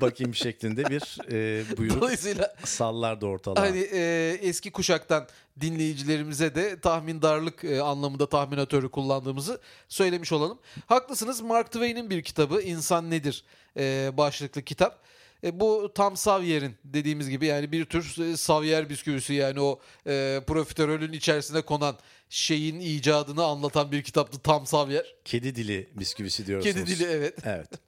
bakayım 0.00 0.34
şeklinde 0.34 0.84
bir 0.86 1.18
e, 1.32 1.76
buyruk 1.76 2.00
Dolayısıyla 2.00 2.54
sallardı 2.64 3.26
ortalığa. 3.26 3.62
hani 3.62 3.88
e, 3.92 4.38
eski 4.42 4.70
kuşaktan 4.70 5.26
dinleyicilerimize 5.60 6.54
de 6.54 6.80
tahmindarlık 6.80 7.64
e, 7.64 7.80
anlamında 7.82 8.28
tahminatörü 8.28 8.90
kullandığımızı 8.90 9.60
söylemiş 9.88 10.32
olalım. 10.32 10.58
Haklısınız 10.86 11.40
Mark 11.40 11.66
Twain'in 11.66 12.10
bir 12.10 12.22
kitabı 12.22 12.62
İnsan 12.62 13.10
Nedir 13.10 13.44
e, 13.76 14.10
başlıklı 14.16 14.62
kitap. 14.62 15.10
E, 15.44 15.60
bu 15.60 15.92
tam 15.94 16.16
Savyer'in 16.16 16.74
dediğimiz 16.84 17.28
gibi 17.30 17.46
yani 17.46 17.72
bir 17.72 17.84
tür 17.84 18.32
e, 18.32 18.36
Savyer 18.36 18.88
bisküvisi 18.88 19.34
yani 19.34 19.60
o 19.60 19.80
e, 20.06 20.40
profiterolün 20.46 21.12
içerisine 21.12 21.62
konan 21.62 21.96
şeyin 22.28 22.80
icadını 22.80 23.44
anlatan 23.44 23.92
bir 23.92 24.02
kitaptı 24.02 24.38
tam 24.38 24.66
Savyer. 24.66 25.14
Kedi 25.24 25.54
dili 25.56 25.88
bisküvisi 25.94 26.46
diyorsunuz. 26.46 26.74
Kedi 26.74 26.86
dili 26.86 27.04
evet. 27.04 27.34
Evet. 27.44 27.68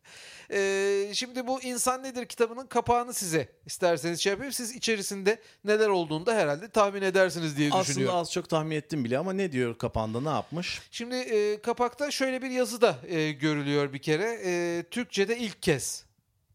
Ee, 0.53 1.11
şimdi 1.15 1.47
bu 1.47 1.63
İnsan 1.63 2.03
Nedir 2.03 2.27
kitabının 2.27 2.67
kapağını 2.67 3.15
size 3.15 3.49
isterseniz 3.67 4.21
şey 4.21 4.31
yapayım. 4.31 4.53
Siz 4.53 4.75
içerisinde 4.77 5.39
neler 5.65 5.89
olduğunu 5.89 6.27
da 6.27 6.35
herhalde 6.35 6.69
tahmin 6.69 7.03
edersiniz 7.03 7.57
diye 7.57 7.69
Aslında 7.69 7.85
düşünüyorum. 7.85 8.17
az 8.19 8.33
çok 8.33 8.49
tahmin 8.49 8.77
ettim 8.77 9.05
bile 9.05 9.19
ama 9.19 9.33
ne 9.33 9.53
diyor 9.53 9.79
kapağında 9.79 10.21
ne 10.21 10.29
yapmış? 10.29 10.81
Şimdi 10.91 11.15
e, 11.15 11.63
kapakta 11.63 12.11
şöyle 12.11 12.43
bir 12.43 12.51
yazı 12.51 12.81
da 12.81 12.97
e, 13.09 13.33
görülüyor 13.33 13.93
bir 13.93 13.99
kere. 13.99 14.41
E, 14.45 14.83
Türkçe'de 14.91 15.39
ilk 15.39 15.63
kez 15.63 16.05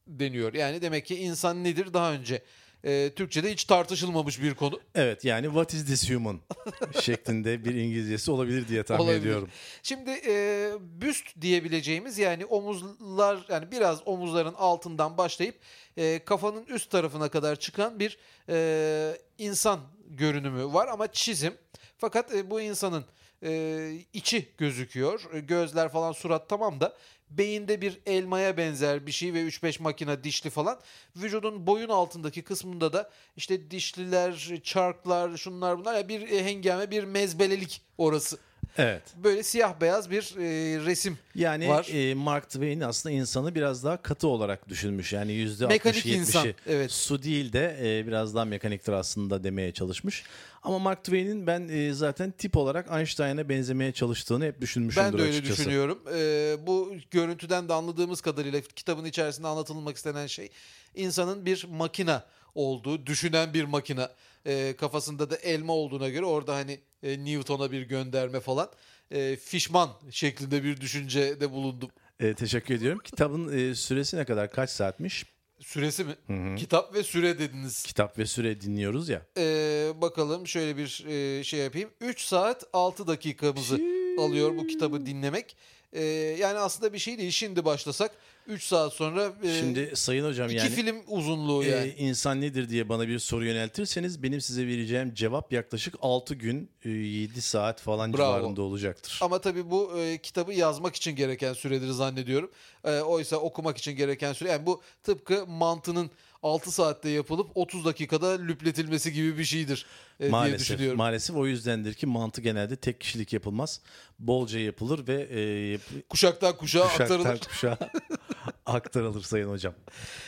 deniyor. 0.08 0.54
Yani 0.54 0.82
demek 0.82 1.06
ki 1.06 1.16
insan 1.16 1.64
nedir 1.64 1.94
daha 1.94 2.14
önce 2.14 2.42
e, 2.88 3.14
Türkçe'de 3.16 3.52
hiç 3.52 3.64
tartışılmamış 3.64 4.42
bir 4.42 4.54
konu. 4.54 4.80
Evet 4.96 5.26
yani 5.26 5.46
what 5.46 5.74
is 5.74 5.86
this 5.86 6.10
human 6.12 6.40
şeklinde 7.02 7.66
bir 7.66 7.76
İngilizcesi 7.76 8.32
olabilir 8.32 8.68
diye 8.68 8.84
tahmin 8.84 9.04
Olabilir. 9.04 9.22
ediyorum. 9.22 9.50
Şimdi 9.84 10.12
e, 10.28 10.72
büst 10.80 11.42
diyebileceğimiz 11.42 12.18
yani 12.18 12.46
omuzlar 12.46 13.46
yani 13.50 13.72
biraz 13.72 14.08
omuzların 14.08 14.54
altından 14.54 15.18
başlayıp 15.18 15.56
e, 15.98 16.20
kafanın 16.26 16.66
üst 16.66 16.92
tarafına 16.92 17.30
kadar 17.30 17.56
çıkan 17.56 18.00
bir 18.00 18.18
e, 18.50 19.18
insan 19.38 19.80
görünümü 20.10 20.74
var 20.74 20.88
ama 20.88 21.08
çizim. 21.08 21.54
Fakat 21.98 22.36
e, 22.36 22.50
bu 22.50 22.62
insanın 22.62 23.06
e, 23.44 23.92
içi 24.14 24.48
gözüküyor. 24.58 25.22
Gözler 25.34 25.90
falan 25.90 26.12
surat 26.12 26.50
tamam 26.50 26.80
da 26.80 26.98
beyinde 27.30 27.82
bir 27.82 28.00
elmaya 28.06 28.58
benzer 28.58 29.08
bir 29.08 29.12
şey 29.12 29.34
ve 29.34 29.42
3-5 29.42 29.82
makine 29.82 30.24
dişli 30.24 30.50
falan. 30.50 30.80
Vücudun 31.16 31.68
boyun 31.68 31.90
altındaki 31.90 32.42
kısmında 32.42 32.94
da 32.94 33.10
işte 33.38 33.72
dişliler, 33.72 34.60
çarklar, 34.64 35.38
şunlar 35.38 35.80
bunlar 35.80 35.96
ya 35.96 36.10
bir 36.10 36.22
e, 36.22 36.46
hengame 36.46 36.92
bir 36.92 37.04
mezbelelik 37.04 37.82
orası. 37.98 38.38
Evet. 38.78 39.02
Böyle 39.24 39.44
siyah 39.44 39.82
beyaz 39.82 40.12
bir 40.12 40.36
e, 40.38 40.86
resim. 40.86 41.18
Yani 41.36 41.70
Var. 41.70 41.88
e, 41.92 42.14
Mark 42.14 42.50
Twain 42.50 42.82
aslında 42.82 43.16
insanı 43.16 43.56
biraz 43.56 43.84
daha 43.84 44.02
katı 44.02 44.28
olarak 44.28 44.70
düşünmüş. 44.70 45.14
Yani 45.14 45.32
yüzde 45.32 45.68
Mekanik 45.68 46.06
60-70'i 46.06 46.14
insan, 46.14 46.48
evet. 46.68 46.92
su 46.92 47.24
değil 47.24 47.54
de 47.54 47.78
e, 47.82 48.08
biraz 48.08 48.36
daha 48.36 48.46
mekaniktir 48.46 48.92
aslında 48.92 49.44
demeye 49.44 49.72
çalışmış. 49.72 50.24
Ama 50.64 50.80
Mark 50.80 51.04
Twain'in 51.04 51.48
ben 51.48 51.68
e, 51.68 51.94
zaten 51.94 52.32
tip 52.32 52.58
olarak 52.58 52.92
Einstein'a 52.92 53.50
benzemeye 53.50 53.92
çalıştığını 53.92 54.46
hep 54.46 54.62
düşünmüşümdür 54.62 55.06
Ben 55.08 55.18
de 55.18 55.22
öyle 55.22 55.32
açıkçası. 55.32 55.62
düşünüyorum. 55.62 56.00
E, 56.16 56.56
bu 56.68 56.94
görüntüden 57.12 57.70
de 57.70 57.74
anladığımız 57.74 58.22
kadarıyla 58.22 58.62
kitabın 58.62 59.06
içerisinde 59.06 59.48
anlatılmak 59.48 59.98
istenen 59.98 60.28
şey 60.28 60.50
insanın 60.96 61.46
bir 61.46 61.66
makina 61.72 62.26
olduğu, 62.56 63.06
düşünen 63.06 63.54
bir 63.54 63.64
makina. 63.64 64.12
E, 64.46 64.76
kafasında 64.80 65.30
da 65.30 65.36
elma 65.36 65.74
olduğuna 65.74 66.10
göre 66.10 66.26
orada 66.26 66.56
hani 66.56 66.80
e, 67.04 67.26
Newton'a 67.26 67.72
bir 67.72 67.82
gönderme 67.82 68.40
falan. 68.40 68.70
E, 69.12 69.36
fişman 69.36 69.90
şeklinde 70.12 70.64
bir 70.64 70.82
düşüncede 70.82 71.52
bulundum. 71.52 71.90
E, 72.20 72.34
teşekkür 72.34 72.76
ediyorum. 72.76 73.00
Kitabın 73.04 73.58
e, 73.58 73.76
süresi 73.76 74.18
ne 74.18 74.26
kadar? 74.26 74.52
Kaç 74.52 74.70
saatmiş? 74.70 75.26
Süresi 75.60 76.04
mi? 76.04 76.56
Kitap 76.56 76.94
ve 76.94 77.04
süre 77.04 77.40
dediniz. 77.40 77.84
Kitap 77.84 78.18
ve 78.18 78.26
süre 78.26 78.62
dinliyoruz 78.62 79.10
ya. 79.10 79.22
Ee, 79.38 79.92
bakalım 80.02 80.48
şöyle 80.48 80.78
bir 80.78 81.06
e, 81.08 81.44
şey 81.44 81.60
yapayım. 81.60 81.90
3 82.02 82.22
saat 82.22 82.64
6 82.74 83.08
dakikamızı 83.08 83.80
alıyor 84.20 84.58
bu 84.58 84.68
kitabı 84.68 85.06
dinlemek. 85.06 85.56
Ee, 85.94 86.04
yani 86.40 86.60
aslında 86.60 86.94
bir 86.94 87.00
şey 87.00 87.18
değil. 87.18 87.32
Şimdi 87.32 87.66
başlasak 87.66 88.12
3 88.48 88.64
saat 88.64 88.94
sonra 88.94 89.34
e, 89.44 89.60
Şimdi 89.60 89.92
Sayın 89.96 90.26
Hocam 90.26 90.48
iki 90.50 90.58
yani 90.58 90.70
film 90.70 90.96
uzunluğu 91.08 91.64
e, 91.64 91.68
yani. 91.68 91.94
insan 91.98 92.42
nedir 92.42 92.70
diye 92.70 92.90
bana 92.90 93.08
bir 93.08 93.20
soru 93.20 93.46
yöneltirseniz 93.46 94.24
benim 94.24 94.42
size 94.42 94.68
vereceğim 94.68 95.14
cevap 95.14 95.54
yaklaşık 95.54 95.96
6 96.02 96.36
gün 96.36 96.70
e, 96.86 96.90
7 96.90 97.42
saat 97.42 97.82
falan 97.82 98.14
Bravo. 98.14 98.38
civarında 98.38 98.62
olacaktır. 98.62 99.20
Ama 99.22 99.42
tabii 99.42 99.72
bu 99.72 100.00
e, 100.00 100.18
kitabı 100.18 100.54
yazmak 100.54 100.96
için 100.96 101.16
gereken 101.16 101.54
süredir 101.54 101.90
zannediyorum. 101.90 102.52
E, 102.84 103.00
oysa 103.00 103.38
okumak 103.38 103.78
için 103.78 103.96
gereken 103.96 104.34
süre. 104.34 104.50
Yani 104.50 104.66
bu 104.66 104.82
tıpkı 105.04 105.48
mantının 105.48 106.12
6 106.44 106.72
saatte 106.72 107.10
yapılıp 107.10 107.48
30 107.56 107.86
dakikada 107.86 108.30
lüpletilmesi 108.42 109.14
gibi 109.14 109.38
bir 109.38 109.44
şeydir 109.46 109.86
e, 110.20 110.20
diye 110.20 110.30
Maalesef, 110.32 110.60
düşünüyorum. 110.60 110.98
maalesef 110.98 111.36
o 111.36 111.48
yüzdendir 111.48 111.94
ki 111.94 112.06
mantı 112.06 112.42
genelde 112.42 112.76
tek 112.76 113.02
kişilik 113.02 113.34
yapılmaz. 113.34 113.82
Bolca 114.20 114.60
yapılır 114.60 115.08
ve 115.08 115.28
e, 115.32 115.40
yap- 115.72 115.82
Kuşaktan 116.10 116.58
kuşağa 116.58 116.84
kuşaktan 116.88 117.20
aktarılır. 117.20 117.40
kuşağa 117.40 117.78
aktarılır 118.66 119.22
Sayın 119.24 119.50
Hocam. 119.50 119.74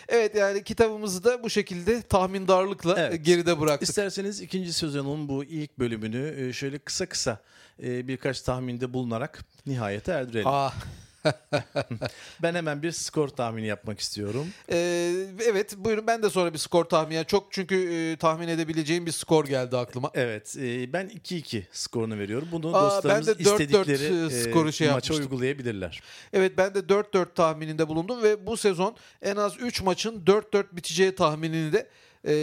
Evet 0.08 0.36
yani 0.36 0.64
kitabımızı 0.64 1.24
da 1.24 1.44
bu 1.44 1.50
şekilde 1.50 2.02
tahmindarlıkla 2.02 2.96
Evet. 3.00 3.14
e, 3.14 3.18
geride 3.18 3.60
bıraktık. 3.60 3.90
İsterseniz 3.90 4.42
ikinci 4.42 4.74
sezonun 4.74 5.30
bu 5.30 5.44
ilk 5.44 5.80
bölümünü 5.80 6.36
e, 6.50 6.54
şöyle 6.54 6.80
kısa 6.80 7.06
kısa 7.06 7.42
e, 7.84 8.08
birkaç 8.08 8.42
tahminde 8.42 8.94
bulunarak 8.94 9.46
nihayete 9.66 10.12
erdirelim. 10.12 10.48
Aa, 10.48 10.72
Ben 12.44 12.56
hemen 12.56 12.84
bir 12.84 12.92
skor 12.92 13.28
tahmini 13.28 13.68
yapmak 13.68 14.00
istiyorum. 14.00 14.48
e, 14.72 14.78
evet 15.46 15.76
buyurun 15.78 16.08
ben 16.08 16.24
de 16.24 16.30
sonra 16.30 16.54
bir 16.54 16.58
skor 16.58 16.86
tahmini. 16.86 17.16
Yani 17.16 17.26
çok 17.26 17.52
çünkü 17.52 17.94
e, 17.94 18.18
tahmin 18.18 18.48
edebileceğim 18.48 19.06
bir 19.06 19.12
skor 19.12 19.46
geldi 19.46 19.78
aklıma. 19.78 20.12
Evet, 20.14 20.56
e, 20.58 20.94
ben 20.94 21.10
2-2 21.10 21.64
skorunu 21.72 22.20
veriyorum. 22.20 22.48
Bunu 22.52 22.78
Aa, 22.78 22.82
dostlarımız 22.82 23.28
ben 23.28 23.36
de 23.36 23.44
4-4 23.44 23.62
istedikleri 23.62 24.26
e, 24.26 24.30
skoru 24.30 24.72
şey 24.74 24.88
maça 24.88 24.96
yapmıştım. 24.96 25.20
uygulayabilirler. 25.20 26.02
Evet 26.34 26.54
ben 26.58 26.76
de 26.76 26.80
4-4 26.80 27.34
tahmininde 27.34 27.88
bulundum 27.88 28.24
ve 28.24 28.46
bu 28.48 28.58
sezon 28.58 28.96
en 29.22 29.36
az 29.36 29.54
3 29.62 29.82
maçın 29.82 30.22
4-4 30.26 30.64
biteceği 30.72 31.16
tahminini 31.16 31.74
de 31.74 31.90
e, 32.26 32.34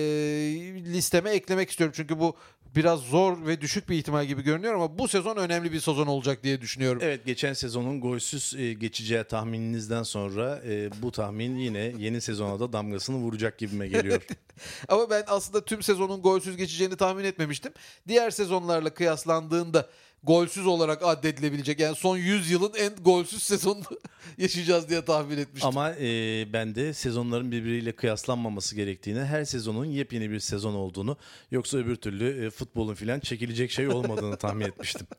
listeme 0.93 1.31
eklemek 1.31 1.71
istiyorum. 1.71 1.95
Çünkü 1.97 2.19
bu 2.19 2.37
biraz 2.77 3.01
zor 3.01 3.47
ve 3.47 3.61
düşük 3.61 3.89
bir 3.89 3.97
ihtimal 3.97 4.25
gibi 4.25 4.43
görünüyor 4.43 4.75
ama 4.75 4.99
bu 4.99 5.09
sezon 5.09 5.37
önemli 5.37 5.73
bir 5.73 5.81
sezon 5.81 6.07
olacak 6.07 6.43
diye 6.43 6.61
düşünüyorum. 6.61 7.03
Evet, 7.05 7.27
geçen 7.27 7.53
sezonun 7.53 8.01
golsüz 8.01 8.55
e, 8.59 8.73
geçeceği 8.73 9.25
tahmininizden 9.25 10.03
sonra 10.03 10.61
e, 10.67 10.91
bu 11.03 11.13
tahmin 11.13 11.57
yine 11.57 11.93
yeni 11.99 12.21
sezona 12.21 12.61
da 12.61 12.73
damgasını 12.73 13.17
vuracak 13.17 13.59
gibime 13.59 13.89
geliyor. 13.89 14.23
Ama 14.89 15.11
ben 15.11 15.25
aslında 15.27 15.65
tüm 15.65 15.83
sezonun 15.83 16.23
golsüz 16.23 16.57
geçeceğini 16.57 16.97
tahmin 16.97 17.25
etmemiştim. 17.25 17.73
Diğer 18.09 18.31
sezonlarla 18.31 18.91
kıyaslandığında 18.95 19.89
golsüz 20.23 20.67
olarak 20.67 21.03
addedilebilecek 21.03 21.81
yani 21.81 21.97
son 21.97 22.17
100 22.17 22.51
yılın 22.51 22.73
en 22.79 22.95
golsüz 22.97 23.43
sezonunu 23.43 23.85
yaşayacağız 24.39 24.89
diye 24.89 25.05
tahmin 25.05 25.39
etmiştim. 25.39 25.69
Ama 25.69 25.91
e, 25.91 26.53
ben 26.53 26.75
de 26.75 26.95
sezonların 26.95 27.53
birbiriyle 27.53 27.93
kıyaslanmaması 27.93 28.77
gerektiğini, 28.77 29.25
her 29.25 29.45
sezonun 29.45 29.85
yepyeni 29.85 30.31
bir 30.31 30.41
sezon 30.41 30.75
olduğunu, 30.75 31.17
yoksa 31.51 31.79
öbür 31.79 31.97
türlü 31.97 32.47
e, 32.47 32.51
futbolun 32.51 32.95
filan 32.95 33.21
çekilecek 33.21 33.71
şey 33.71 33.89
olmadığını 33.89 34.37
tahmin 34.37 34.65
etmiştim. 34.65 35.07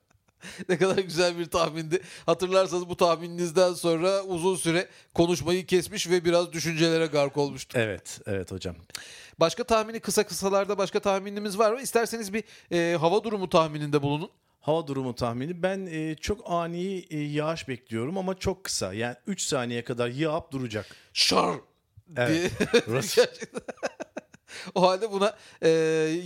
Ne 0.69 0.77
kadar 0.77 0.97
güzel 0.97 1.39
bir 1.39 1.45
tahmindi. 1.45 2.01
Hatırlarsanız 2.25 2.89
bu 2.89 2.97
tahmininizden 2.97 3.73
sonra 3.73 4.23
uzun 4.23 4.55
süre 4.55 4.87
konuşmayı 5.13 5.65
kesmiş 5.65 6.09
ve 6.09 6.25
biraz 6.25 6.53
düşüncelere 6.53 7.05
gark 7.05 7.37
olmuştu. 7.37 7.77
Evet, 7.81 8.19
evet 8.25 8.51
hocam. 8.51 8.75
Başka 9.39 9.63
tahmini 9.63 9.99
kısa 9.99 10.27
kısalarda 10.27 10.77
başka 10.77 10.99
tahminimiz 10.99 11.59
var 11.59 11.73
mı? 11.73 11.81
İsterseniz 11.81 12.33
bir 12.33 12.43
e, 12.71 12.97
hava 12.97 13.23
durumu 13.23 13.49
tahmininde 13.49 14.01
bulunun. 14.01 14.29
Hava 14.59 14.87
durumu 14.87 15.15
tahmini. 15.15 15.63
Ben 15.63 15.85
e, 15.85 16.15
çok 16.15 16.41
ani 16.45 17.05
e, 17.09 17.19
yağış 17.19 17.67
bekliyorum 17.67 18.17
ama 18.17 18.39
çok 18.39 18.63
kısa. 18.63 18.93
Yani 18.93 19.15
3 19.27 19.41
saniye 19.41 19.83
kadar 19.83 20.09
yağıp 20.09 20.51
duracak. 20.51 20.85
Şar. 21.13 21.55
Evet. 22.17 22.51
O 24.75 24.81
halde 24.81 25.11
buna 25.11 25.35
e, 25.61 25.69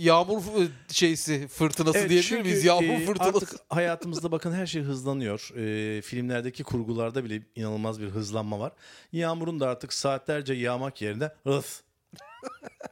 yağmur 0.00 0.42
şeysi 0.88 1.48
fırtınası 1.48 1.98
Evet, 1.98 2.10
diyebilir 2.10 2.28
çünkü, 2.28 2.42
miyiz? 2.42 2.64
Yağmur 2.64 2.94
e, 2.94 3.04
fırtınası. 3.04 3.36
Artık 3.36 3.60
hayatımızda 3.68 4.32
bakın 4.32 4.52
her 4.52 4.66
şey 4.66 4.82
hızlanıyor. 4.82 5.50
E, 5.56 6.02
filmlerdeki 6.02 6.64
kurgularda 6.64 7.24
bile 7.24 7.42
inanılmaz 7.54 8.00
bir 8.00 8.08
hızlanma 8.08 8.60
var. 8.60 8.72
Yağmurun 9.12 9.60
da 9.60 9.68
artık 9.68 9.92
saatlerce 9.92 10.54
yağmak 10.54 11.02
yerine 11.02 11.30
ıh 11.46 11.62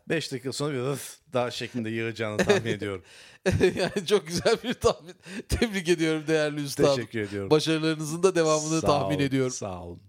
5 0.08 0.32
dakika 0.32 0.52
sonra 0.52 0.74
bir 0.74 0.92
ıh 0.92 0.98
daha 1.32 1.50
şeklinde 1.50 1.90
yağacağını 1.90 2.36
tahmin 2.36 2.70
ediyorum. 2.70 3.02
yani 3.60 4.06
çok 4.06 4.26
güzel 4.26 4.56
bir 4.64 4.74
tahmin. 4.74 5.14
Tebrik 5.48 5.88
ediyorum 5.88 6.24
değerli 6.26 6.64
üstadım. 6.64 6.96
Teşekkür 6.96 7.20
ediyorum. 7.20 7.50
Başarılarınızın 7.50 8.22
da 8.22 8.34
devamını 8.34 8.80
Sağ 8.80 8.86
tahmin 8.86 9.16
olun, 9.16 9.24
ediyorum. 9.24 9.52
Sağ 9.52 9.82
olun. 9.82 10.00